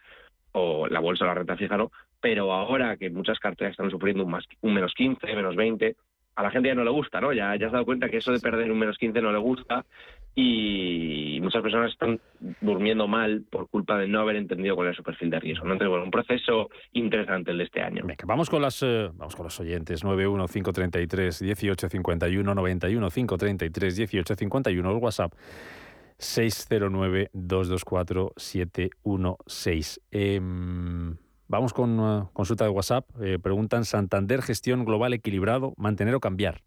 [0.57, 1.93] o la bolsa o la renta fija, ¿no?
[2.20, 5.97] Pero ahora que muchas carteras están sufriendo un, más, un menos 15, menos 20,
[6.37, 7.32] a la gente ya no le gusta, ¿no?
[7.32, 9.84] Ya, ya has dado cuenta que eso de perder un menos 15 no le gusta
[10.34, 12.20] y muchas personas están
[12.61, 15.64] durmiendo mal por culpa de no haber entendido cuál es su perfil de riesgo.
[15.64, 15.72] ¿no?
[15.72, 18.05] Entonces, bueno, un proceso interesante el de este año.
[18.26, 20.05] vamos con las eh, vamos con los oyentes.
[20.05, 25.32] 91 533 1851 91 533 1851 el WhatsApp
[26.18, 30.01] 609 224 716.
[31.49, 33.09] Vamos con uh, consulta de WhatsApp.
[33.22, 36.62] Eh, preguntan Santander, gestión global equilibrado, mantener o cambiar.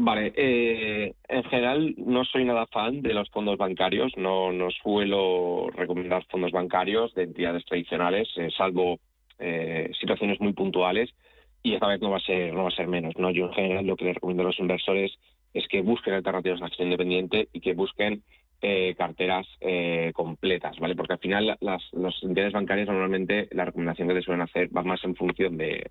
[0.00, 5.70] Vale, eh, en general no soy nada fan de los fondos bancarios, no, no suelo
[5.74, 9.00] recomendar fondos bancarios de entidades tradicionales, eh, salvo
[9.40, 11.10] eh, situaciones muy puntuales,
[11.64, 13.16] y esta vez no va a ser no va a ser menos.
[13.18, 13.32] ¿no?
[13.32, 15.18] Yo en general lo que les recomiendo a los inversores
[15.52, 18.22] es que busquen alternativas de acción independiente y que busquen
[18.96, 19.46] carteras
[20.14, 20.96] completas, ¿vale?
[20.96, 21.82] Porque al final las,
[22.22, 25.86] entidades bancarias normalmente la recomendación que les suelen hacer va más en función de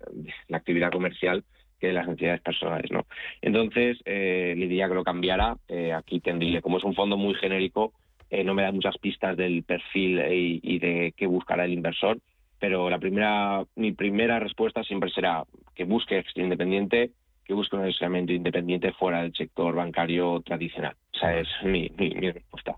[0.48, 1.44] la actividad comercial
[1.78, 3.06] que las entidades personales, ¿no?
[3.40, 5.56] Entonces, eh, le diría que lo cambiara.
[5.68, 7.92] Eh, aquí tendría, como es un fondo muy genérico,
[8.30, 12.18] eh, no me da muchas pistas del perfil y, de qué buscará el inversor,
[12.58, 15.44] pero la primera, mi primera respuesta siempre será
[15.74, 17.12] que busque independiente,
[17.48, 20.94] que busque un asesoramiento independiente fuera del sector bancario tradicional.
[21.14, 22.76] Esa es mi, mi, mi respuesta.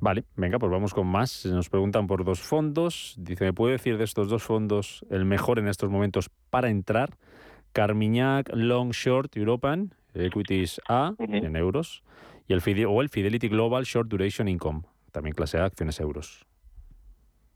[0.00, 1.44] Vale, venga, pues vamos con más.
[1.44, 3.14] Nos preguntan por dos fondos.
[3.18, 7.10] Dice, ¿me puede decir de estos dos fondos el mejor en estos momentos para entrar?
[7.72, 12.02] Carmiñac Long Short European Equities A en euros
[12.48, 16.46] y el o el Fidelity Global Short Duration Income, también clase A, acciones euros.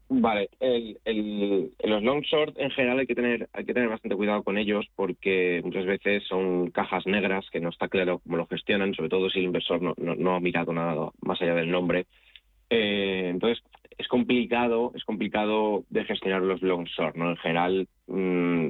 [0.09, 4.15] Vale, el, el, los long short en general hay que tener hay que tener bastante
[4.15, 8.47] cuidado con ellos porque muchas veces son cajas negras que no está claro cómo lo
[8.47, 12.05] gestionan, sobre todo si el inversor no, no, ha mirado nada más allá del nombre.
[12.69, 13.61] Eh, entonces
[13.97, 17.31] es complicado es complicado de gestionar los long short, ¿no?
[17.31, 18.69] En general mmm,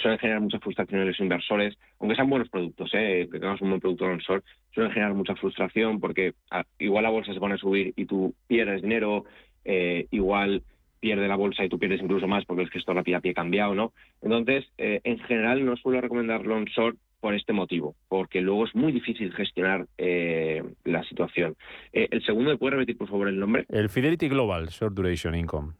[0.00, 3.28] suelen generar mucha frustración en los inversores, aunque sean buenos productos, ¿eh?
[3.30, 7.10] que tengas un buen producto long short, suelen generar mucha frustración porque ah, igual la
[7.10, 9.26] bolsa se pone a subir y tú pierdes dinero
[9.64, 10.62] eh, igual
[11.00, 13.32] pierde la bolsa y tú pierdes incluso más porque el gestor la pie a pie
[13.32, 13.92] cambiado, ¿no?
[14.20, 18.74] Entonces, eh, en general no suelo recomendar long short por este motivo, porque luego es
[18.74, 21.54] muy difícil gestionar eh, la situación.
[21.92, 23.66] el segundo, ¿me puede repetir por favor el nombre?
[23.68, 25.74] El Fidelity Global Short Duration Income.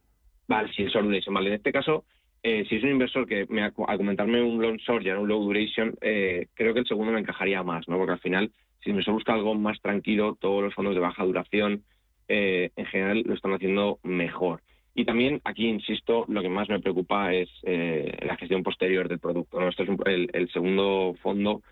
[0.49, 1.35] Vale, sí, el Short Duration.
[1.35, 2.05] Vale, en este caso,
[2.43, 5.43] si es un inversor que me, al comentarme un long short y no un low
[5.43, 7.97] duration, creo que el segundo me encajaría más, ¿no?
[7.97, 8.51] Porque al final,
[8.81, 11.85] si el inversor busca algo más tranquilo, todos los fondos de baja duración,
[12.33, 14.63] eh, en general lo están haciendo mejor.
[14.95, 19.19] Y también aquí, insisto, lo que más me preocupa es eh, la gestión posterior del
[19.19, 19.61] producto.
[19.69, 19.89] Este es
[20.33, 21.63] el, segundo fondo.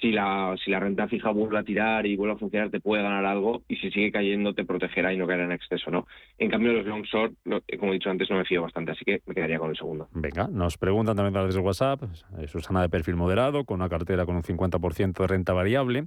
[0.00, 3.02] Si la, si la renta fija vuelve a tirar y vuelve a funcionar, te puede
[3.02, 5.90] ganar algo y si sigue cayendo, te protegerá y no caerá en exceso.
[5.90, 6.06] ¿no?
[6.38, 7.34] En cambio, los long short,
[7.78, 10.08] como he dicho antes, no me fío bastante, así que me quedaría con el segundo.
[10.12, 12.02] Venga, nos preguntan también a través de WhatsApp,
[12.38, 16.06] eh, Susana de perfil moderado, con una cartera con un 50% de renta variable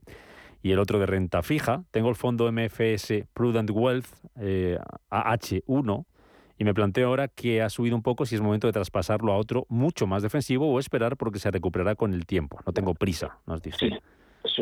[0.64, 1.84] y el otro de renta fija.
[1.92, 4.08] Tengo el fondo MFS Prudent Wealth
[4.40, 4.80] eh,
[5.12, 6.06] AH1
[6.58, 9.38] y me planteo ahora que ha subido un poco si es momento de traspasarlo a
[9.38, 12.60] otro mucho más defensivo o esperar porque se recuperará con el tiempo.
[12.66, 13.78] No tengo prisa, nos dice.
[13.78, 13.92] Sí.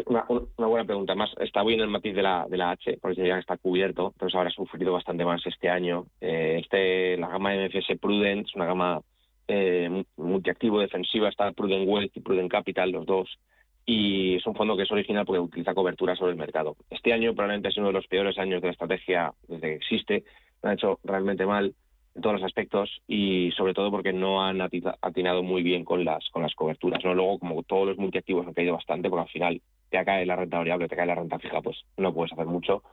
[0.06, 0.26] Una,
[0.58, 1.16] buena pregunta.
[1.16, 4.30] Más está bien el matiz de la, de la H, porque ya está cubierto, pero
[4.38, 6.06] ahora ha sufrido bastante más este año.
[6.20, 9.02] Eh, este, la gama MFS Prudent es una gama
[9.48, 13.40] eh, multiactivo defensiva, está Prudent Wealth y Prudent Capital, los dos
[13.86, 16.76] y es un fondo que es original porque utiliza cobertura sobre el mercado.
[16.90, 20.24] Este año probablemente es uno de los peores años de la estrategia desde que existe.
[20.62, 21.74] Lo han hecho realmente mal
[22.14, 26.30] en todos los aspectos y sobre todo porque no han atinado muy bien con las
[26.30, 27.04] con las coberturas.
[27.04, 27.14] ¿no?
[27.14, 30.58] Luego, como todos los multiactivos han caído bastante, porque al final te cae la renta
[30.58, 32.84] variable, te cae la renta fija, pues no puedes hacer mucho.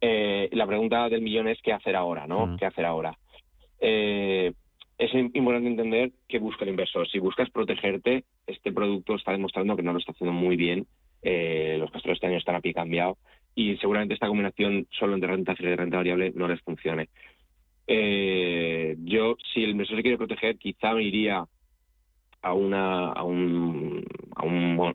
[0.00, 2.46] Eh, la pregunta del millón es qué hacer ahora, ¿no?
[2.46, 2.56] Mm.
[2.56, 3.16] ¿Qué hacer ahora?
[3.80, 4.52] Eh,
[4.98, 7.08] es importante entender qué busca el inversor.
[7.08, 10.86] Si buscas protegerte, este producto está demostrando que no lo está haciendo muy bien.
[11.22, 13.16] Eh, los castros este año están a pie cambiado
[13.54, 17.08] y seguramente esta combinación solo entre renta fija y renta variable no les funcione.
[17.86, 21.44] Eh, yo, si el inversor se quiere proteger, quizá me iría
[22.42, 24.04] a, una, a, un,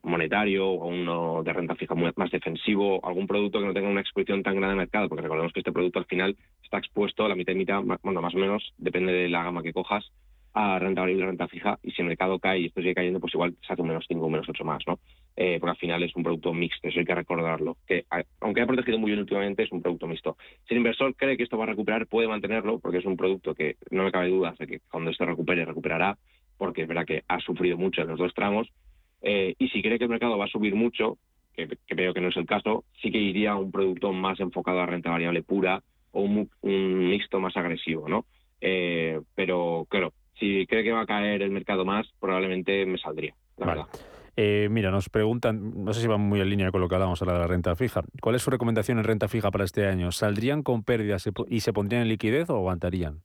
[0.03, 4.01] monetario o a uno de renta fija más defensivo, algún producto que no tenga una
[4.01, 7.29] exposición tan grande de mercado, porque recordemos que este producto al final está expuesto a
[7.29, 10.11] la mitad y mitad, bueno, más o menos, depende de la gama que cojas,
[10.53, 13.19] a renta variable y renta fija, y si el mercado cae y esto sigue cayendo,
[13.19, 14.99] pues igual se hace un menos 5 o menos 8 más, ¿no?
[15.35, 18.05] Eh, porque al final es un producto mixto, eso hay que recordarlo, que
[18.41, 20.35] aunque ha protegido muy bien últimamente, es un producto mixto.
[20.67, 23.53] Si el inversor cree que esto va a recuperar, puede mantenerlo, porque es un producto
[23.53, 26.17] que no me cabe duda de que cuando esto recupere, recuperará,
[26.57, 28.67] porque es verdad que ha sufrido mucho en los dos tramos,
[29.21, 31.17] eh, y si cree que el mercado va a subir mucho,
[31.53, 34.39] que, que, veo que no es el caso, sí que iría a un producto más
[34.39, 35.81] enfocado a renta variable pura
[36.11, 38.25] o un, mixto más agresivo, ¿no?
[38.61, 43.33] Eh, pero claro, si cree que va a caer el mercado más, probablemente me saldría,
[43.57, 43.85] la verdad.
[44.35, 47.21] Eh, mira, nos preguntan, no sé si va muy en línea con lo que hablábamos
[47.21, 48.03] ahora de la renta fija.
[48.21, 50.11] ¿Cuál es su recomendación en renta fija para este año?
[50.11, 53.21] ¿Saldrían con pérdidas y se pondrían en liquidez o aguantarían?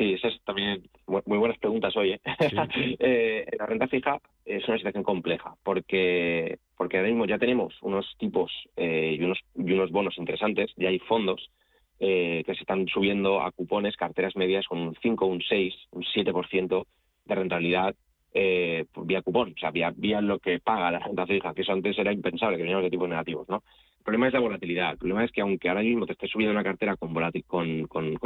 [0.00, 2.12] Sí, esas también muy buenas preguntas hoy.
[2.12, 2.20] ¿eh?
[2.98, 8.06] eh, la renta fija es una situación compleja porque porque ahora mismo ya tenemos unos
[8.16, 11.50] tipos eh, y, unos, y unos bonos interesantes, ya hay fondos
[11.98, 16.02] eh, que se están subiendo a cupones, carteras medias con un 5, un 6, un
[16.02, 16.86] 7%
[17.26, 17.94] de rentabilidad
[18.32, 21.72] eh, vía cupón, o sea, vía, vía lo que paga la renta fija, que eso
[21.72, 23.62] antes era impensable, que veníamos de tipos negativos, ¿no?
[24.00, 24.92] El problema es la volatilidad.
[24.92, 27.12] El problema es que aunque ahora mismo te esté subiendo una cartera con,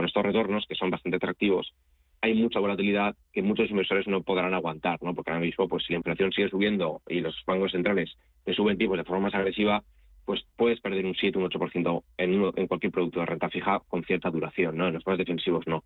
[0.06, 1.74] estos retornos, que son bastante atractivos,
[2.20, 5.14] hay mucha volatilidad que muchos inversores no podrán aguantar, ¿no?
[5.14, 8.78] Porque ahora mismo, pues si la inflación sigue subiendo y los bancos centrales te suben
[8.78, 9.82] tipos de forma más agresiva,
[10.24, 14.04] pues puedes perder un 7, un 8% en, en cualquier producto de renta fija con
[14.04, 14.86] cierta duración, ¿no?
[14.86, 15.82] En los más defensivos no.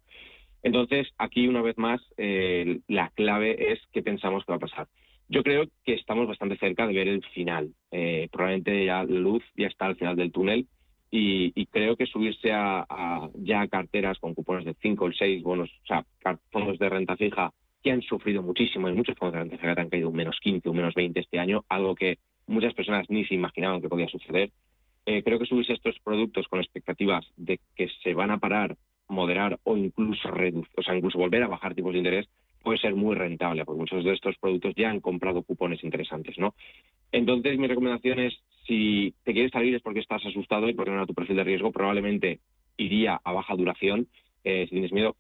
[0.63, 4.87] Entonces, aquí una vez más, eh, la clave es qué pensamos que va a pasar.
[5.29, 7.71] Yo creo que estamos bastante cerca de ver el final.
[7.91, 10.67] Eh, probablemente ya la luz ya está al final del túnel
[11.11, 15.87] y, creo que subirse a, ya carteras con cupones de 5 o 6 bonos, o
[15.87, 16.05] sea,
[16.51, 17.53] fondos de renta fija
[17.83, 20.39] que han sufrido muchísimo y muchos fondos de renta fija que han caído un menos
[20.41, 24.09] 15, un menos 20 este año, algo que muchas personas ni se imaginaban que podía
[24.09, 24.51] suceder.
[25.07, 28.77] Eh, creo que subirse a estos productos con expectativas de que se van a parar,
[29.09, 32.29] moderar o incluso reducir, o sea, incluso volver a bajar tipos de interés,
[32.63, 36.55] puede ser muy rentable, porque muchos de estos productos ya han comprado cupones interesantes, ¿no?
[37.13, 38.35] Entonces, mi recomendación es,
[38.67, 41.45] si te quieres salir es porque estás asustado y porque no era tu perfil de
[41.45, 42.41] riesgo, probablemente
[42.77, 44.09] iría a baja duración
[44.45, 45.17] eh, si tienes miedo,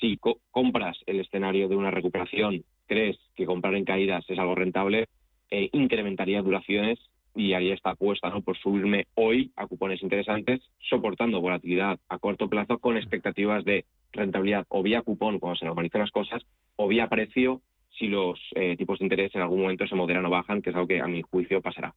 [0.00, 0.18] si
[0.50, 5.06] compras el escenario de una recuperación, crees que comprar en caídas es algo rentable,
[5.50, 6.98] eh, incrementaría duraciones
[7.34, 8.42] y haría esta apuesta ¿no?
[8.42, 14.64] por subirme hoy a cupones interesantes, soportando volatilidad a corto plazo con expectativas de rentabilidad
[14.68, 16.42] o vía cupón cuando se normalicen las cosas
[16.76, 20.30] o vía precio si los eh, tipos de interés en algún momento se moderan o
[20.30, 21.94] bajan, que es algo que a mi juicio pasará.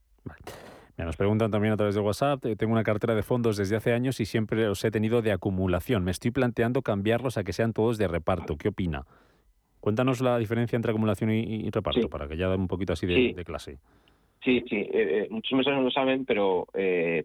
[0.98, 3.76] Me nos preguntan también a través de WhatsApp, eh, tengo una cartera de fondos desde
[3.76, 6.04] hace años y siempre los he tenido de acumulación.
[6.04, 8.58] Me estoy planteando cambiarlos a que sean todos de reparto.
[8.58, 9.06] ¿Qué opina?
[9.80, 13.44] Cuéntanos la diferencia entre acumulación y, reparto, para que ya dé un poquito así de,
[13.44, 13.80] clase.
[14.44, 16.68] Sí, sí, eh, eh, muchos inversores no lo saben, pero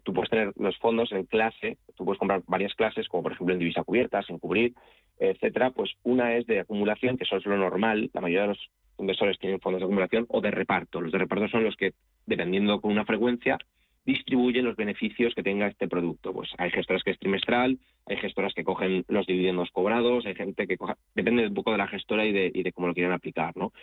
[0.03, 3.53] tú puedes tener los fondos en clase, tú puedes comprar varias clases, como por ejemplo
[3.53, 4.73] en divisa cubierta, sin cubrir,
[5.17, 5.71] etcétera.
[5.71, 9.39] Pues una es de acumulación, que eso es lo normal, la mayoría de los inversores
[9.39, 11.01] tienen fondos de acumulación, o de reparto.
[11.01, 11.93] Los de reparto son los que
[12.27, 13.57] dependiendo con una frecuencia,
[14.05, 16.33] distribuyen los beneficios que tenga este producto.
[16.33, 20.65] Pues hay gestoras que es trimestral, hay gestoras que cogen los dividendos cobrados, hay gente
[20.65, 23.11] que coja, depende un poco de la gestora y de, y de cómo lo quieran
[23.11, 23.73] aplicar, ¿no?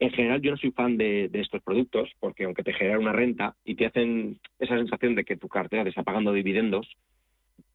[0.00, 3.54] En general yo no soy fan de, estos productos porque aunque te generan una renta
[3.64, 6.88] y te hacen esa sensación de que tu cartera te está pagando dividendos,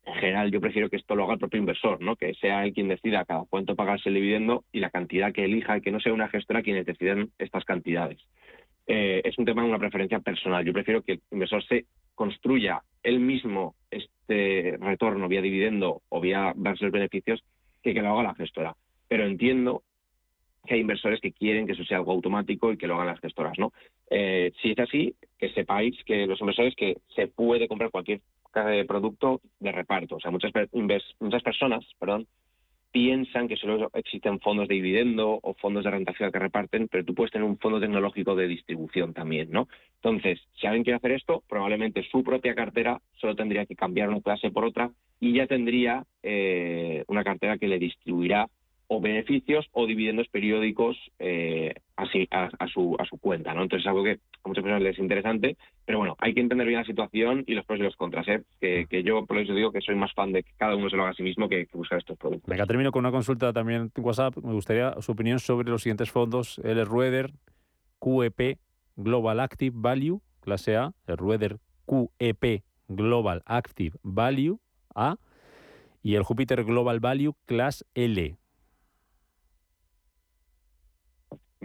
[0.06, 2.16] en general yo prefiero que esto lo haga el propio inversor, ¿no?
[2.16, 5.78] Que sea él quien decida cada cuánto pagarse el dividendo y la cantidad que elija
[5.78, 8.20] y que no sea una gestora quienes decidan estas cantidades.
[8.88, 10.66] Eh, es un tema de una preferencia personal.
[10.66, 16.54] Yo prefiero que el inversor se construya él mismo este retorno vía dividendo o vía
[16.56, 17.44] versus beneficios
[17.84, 18.76] que que lo haga la gestora.
[19.08, 19.84] Pero entiendo
[20.66, 23.20] que hay inversores que quieren que eso sea algo automático y que lo hagan las
[23.20, 23.72] gestoras, ¿no?
[24.10, 28.22] Eh, si es así, que sepáis que los inversores que se puede comprar cualquier
[28.88, 30.16] producto de reparto.
[30.16, 30.52] O sea, muchas,
[31.20, 32.26] muchas personas, perdón,
[32.96, 37.04] piensan que solo existen fondos de dividendo o fondos de renta fija que reparten, pero
[37.04, 39.68] tú puedes tener un fondo tecnológico de distribución también, ¿no?
[39.96, 44.22] Entonces, si alguien quiere hacer esto, probablemente su propia cartera solo tendría que cambiar una
[44.22, 48.48] clase por otra y ya tendría eh, una cartera que le distribuirá
[48.88, 53.64] o beneficios o dividendos periódicos eh, así a, su, a su cuenta, ¿no?
[53.64, 56.68] Entonces es algo que a muchas personas les es interesante, pero bueno, hay que entender
[56.68, 58.44] bien la situación y los pros y los contras, ¿eh?
[58.60, 61.04] Que, yo por eso digo que soy más fan de que cada uno se lo
[61.04, 62.50] haga a sí mismo que, buscar estos productos.
[62.50, 64.38] Venga, termino con una consulta también en WhatsApp.
[64.38, 67.32] Me gustaría su opinión sobre los siguientes fondos, el Rueder
[68.00, 68.60] QEP
[68.96, 74.60] Global Active Value, clase A, el Rueder QEP Global Active Value
[74.94, 75.18] A
[76.04, 78.38] y el Jupiter Global Value Class L.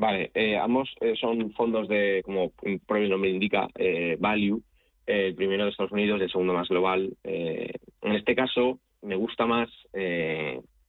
[0.01, 4.63] Vale, eh, ambos eh, son fondos de, como el propio nombre indica, eh, value.
[5.05, 7.13] el primero de Estados Unidos el segundo más global.
[7.23, 9.69] en este caso, me gusta más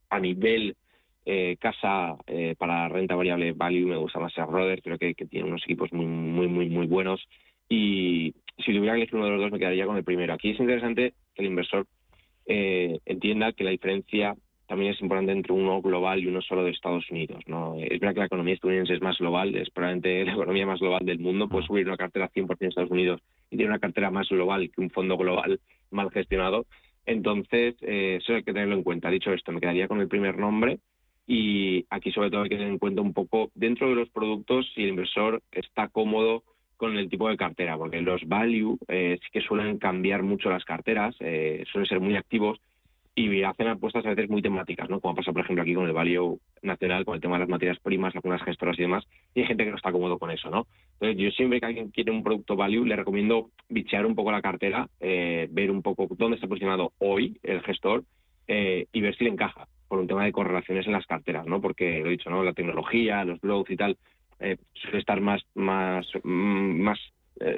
[0.09, 0.77] a nivel
[1.59, 2.15] casa
[2.57, 6.05] para renta variable value, me gusta más a Roder, creo que, tiene unos equipos muy,
[6.05, 7.21] muy, muy, muy buenos.
[7.67, 8.33] Y
[8.63, 10.33] si tuviera que elegir uno de los dos, me quedaría con el primero.
[10.33, 11.85] Aquí es interesante que el inversor
[12.45, 14.35] entienda que la diferencia
[14.71, 17.43] también es importante entre uno global y uno solo de Estados Unidos.
[17.45, 17.75] ¿no?
[17.77, 21.05] Es verdad que la economía estadounidense es más global, es probablemente la economía más global
[21.05, 21.49] del mundo.
[21.49, 24.79] Puede subir una cartera 100% de Estados Unidos y tiene una cartera más global que
[24.79, 25.59] un fondo global
[25.89, 26.67] mal gestionado.
[27.05, 29.09] Entonces, eh, eso hay que tenerlo en cuenta.
[29.09, 30.79] Dicho esto, me quedaría con el primer nombre
[31.27, 34.71] y aquí sobre todo hay que tener en cuenta un poco dentro de los productos
[34.73, 36.43] si el inversor está cómodo
[36.77, 40.63] con el tipo de cartera, porque los value eh, sí que suelen cambiar mucho las
[40.63, 42.61] carteras, eh, suelen ser muy activos
[43.13, 45.01] y hacen apuestas a veces muy temáticas, ¿no?
[45.01, 47.79] Como pasa, por ejemplo, aquí con el Value Nacional, con el tema de las materias
[47.79, 49.05] primas, algunas gestoras y demás,
[49.35, 50.67] y hay gente que no está cómodo con eso, ¿no?
[50.93, 54.41] Entonces, yo siempre que alguien quiere un producto Value, le recomiendo bichear un poco la
[54.41, 58.03] cartera, eh, ver un poco dónde está posicionado hoy el gestor
[58.47, 61.59] eh, y ver si le encaja, por un tema de correlaciones en las carteras, ¿no?
[61.59, 62.43] Porque, lo he dicho, ¿no?
[62.43, 63.97] La tecnología, los blogs y tal,
[64.39, 66.99] eh, suele estar más, más, mm, más,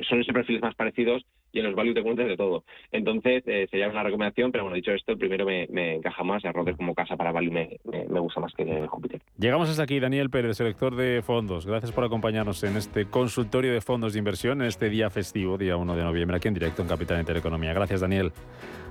[0.07, 2.63] son esos perfiles más parecidos y en los value te de todo.
[2.91, 6.75] Entonces, eh, sería una recomendación, pero bueno, dicho esto, el primero me, encaja más, Roder
[6.75, 9.21] como casa para value me, me, gusta más que Júpiter.
[9.37, 11.65] Llegamos hasta aquí, Daniel Pérez, selector de fondos.
[11.65, 15.77] Gracias por acompañarnos en este consultorio de fondos de inversión en este día festivo, día
[15.77, 17.73] 1 de noviembre, aquí en directo en Capital Intereconomía.
[17.73, 18.31] Gracias, Daniel.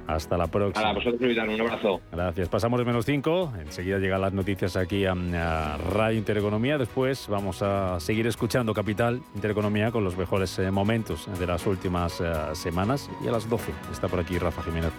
[0.06, 0.90] Hasta la próxima.
[0.90, 2.00] A vosotros, un abrazo.
[2.10, 2.48] Gracias.
[2.48, 3.52] Pasamos de menos 5.
[3.60, 5.14] Enseguida llegan las noticias aquí a,
[5.92, 6.78] Radio Intereconomía.
[6.78, 12.20] Después vamos a seguir escuchando Capital Intereconomía con los mejores eh, momentos de las últimas
[12.20, 13.10] eh, semanas.
[13.24, 14.92] Y a las 12 está por aquí Rafa Jiménez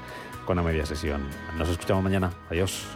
[0.46, 1.28] con la media sesión.
[1.58, 2.32] Nos escuchamos mañana.
[2.50, 2.88] Adiós.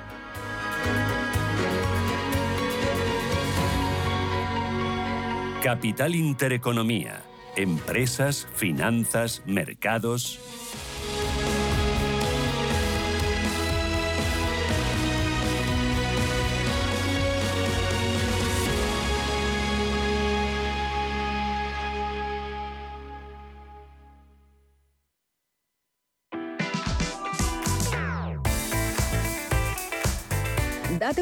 [5.62, 7.24] Capital Intereconomía.
[7.58, 10.40] Empresas, finanzas, mercados.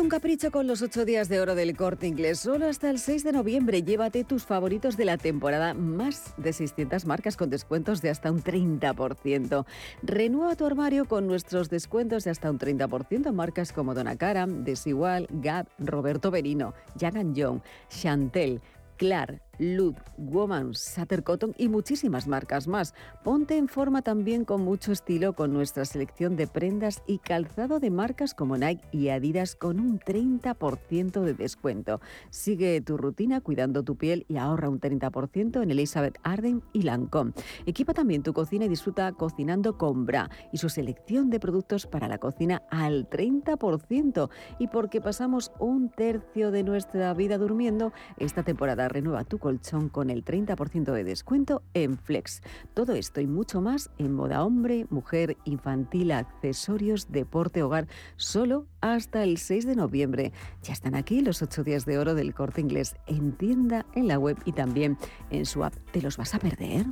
[0.05, 2.37] Un capricho con los 8 días de oro del corte inglés.
[2.37, 5.73] Solo hasta el 6 de noviembre llévate tus favoritos de la temporada.
[5.73, 9.65] Más de 600 marcas con descuentos de hasta un 30%.
[10.03, 14.63] Renueva tu armario con nuestros descuentos de hasta un 30% en marcas como Donna Karam,
[14.63, 18.61] Desigual, Gap, Roberto Berino, Jan Young, Chantel,
[18.97, 22.93] Clar, Lud, Woman, Sutter Cotton y muchísimas marcas más.
[23.23, 27.89] Ponte en forma también con mucho estilo con nuestra selección de prendas y calzado de
[27.89, 32.01] marcas como Nike y Adidas con un 30% de descuento.
[32.29, 37.33] Sigue tu rutina cuidando tu piel y ahorra un 30% en Elizabeth Arden y Lancôme.
[37.65, 42.07] Equipa también tu cocina y disfruta cocinando con Bra y su selección de productos para
[42.07, 44.29] la cocina al 30%.
[44.59, 48.43] Y porque pasamos un tercio de nuestra vida durmiendo, esta
[48.89, 52.41] renueva tu colchón con el 30% de descuento en Flex.
[52.73, 59.23] Todo esto y mucho más en moda hombre, mujer, infantil, accesorios, deporte, hogar, solo hasta
[59.23, 60.33] el 6 de noviembre.
[60.63, 64.19] Ya están aquí los 8 días de oro del corte inglés en tienda, en la
[64.19, 64.97] web y también
[65.29, 65.73] en su app.
[65.91, 66.85] ¿Te los vas a perder?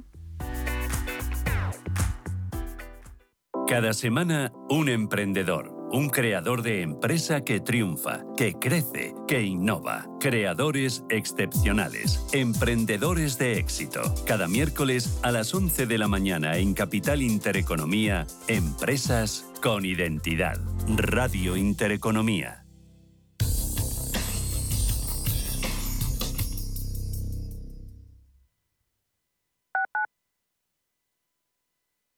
[3.68, 10.08] Cada semana, un emprendedor un creador de empresa que triunfa, que crece, que innova.
[10.20, 12.26] Creadores excepcionales.
[12.34, 14.02] Emprendedores de éxito.
[14.26, 20.60] Cada miércoles a las 11 de la mañana en Capital Intereconomía, Empresas con Identidad.
[20.98, 22.63] Radio Intereconomía.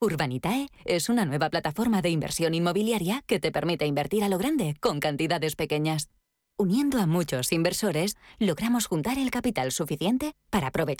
[0.05, 4.75] Urbanitae es una nueva plataforma de inversión inmobiliaria que te permite invertir a lo grande
[4.79, 6.09] con cantidades pequeñas.
[6.57, 10.93] Uniendo a muchos inversores, logramos juntar el capital suficiente para aprovechar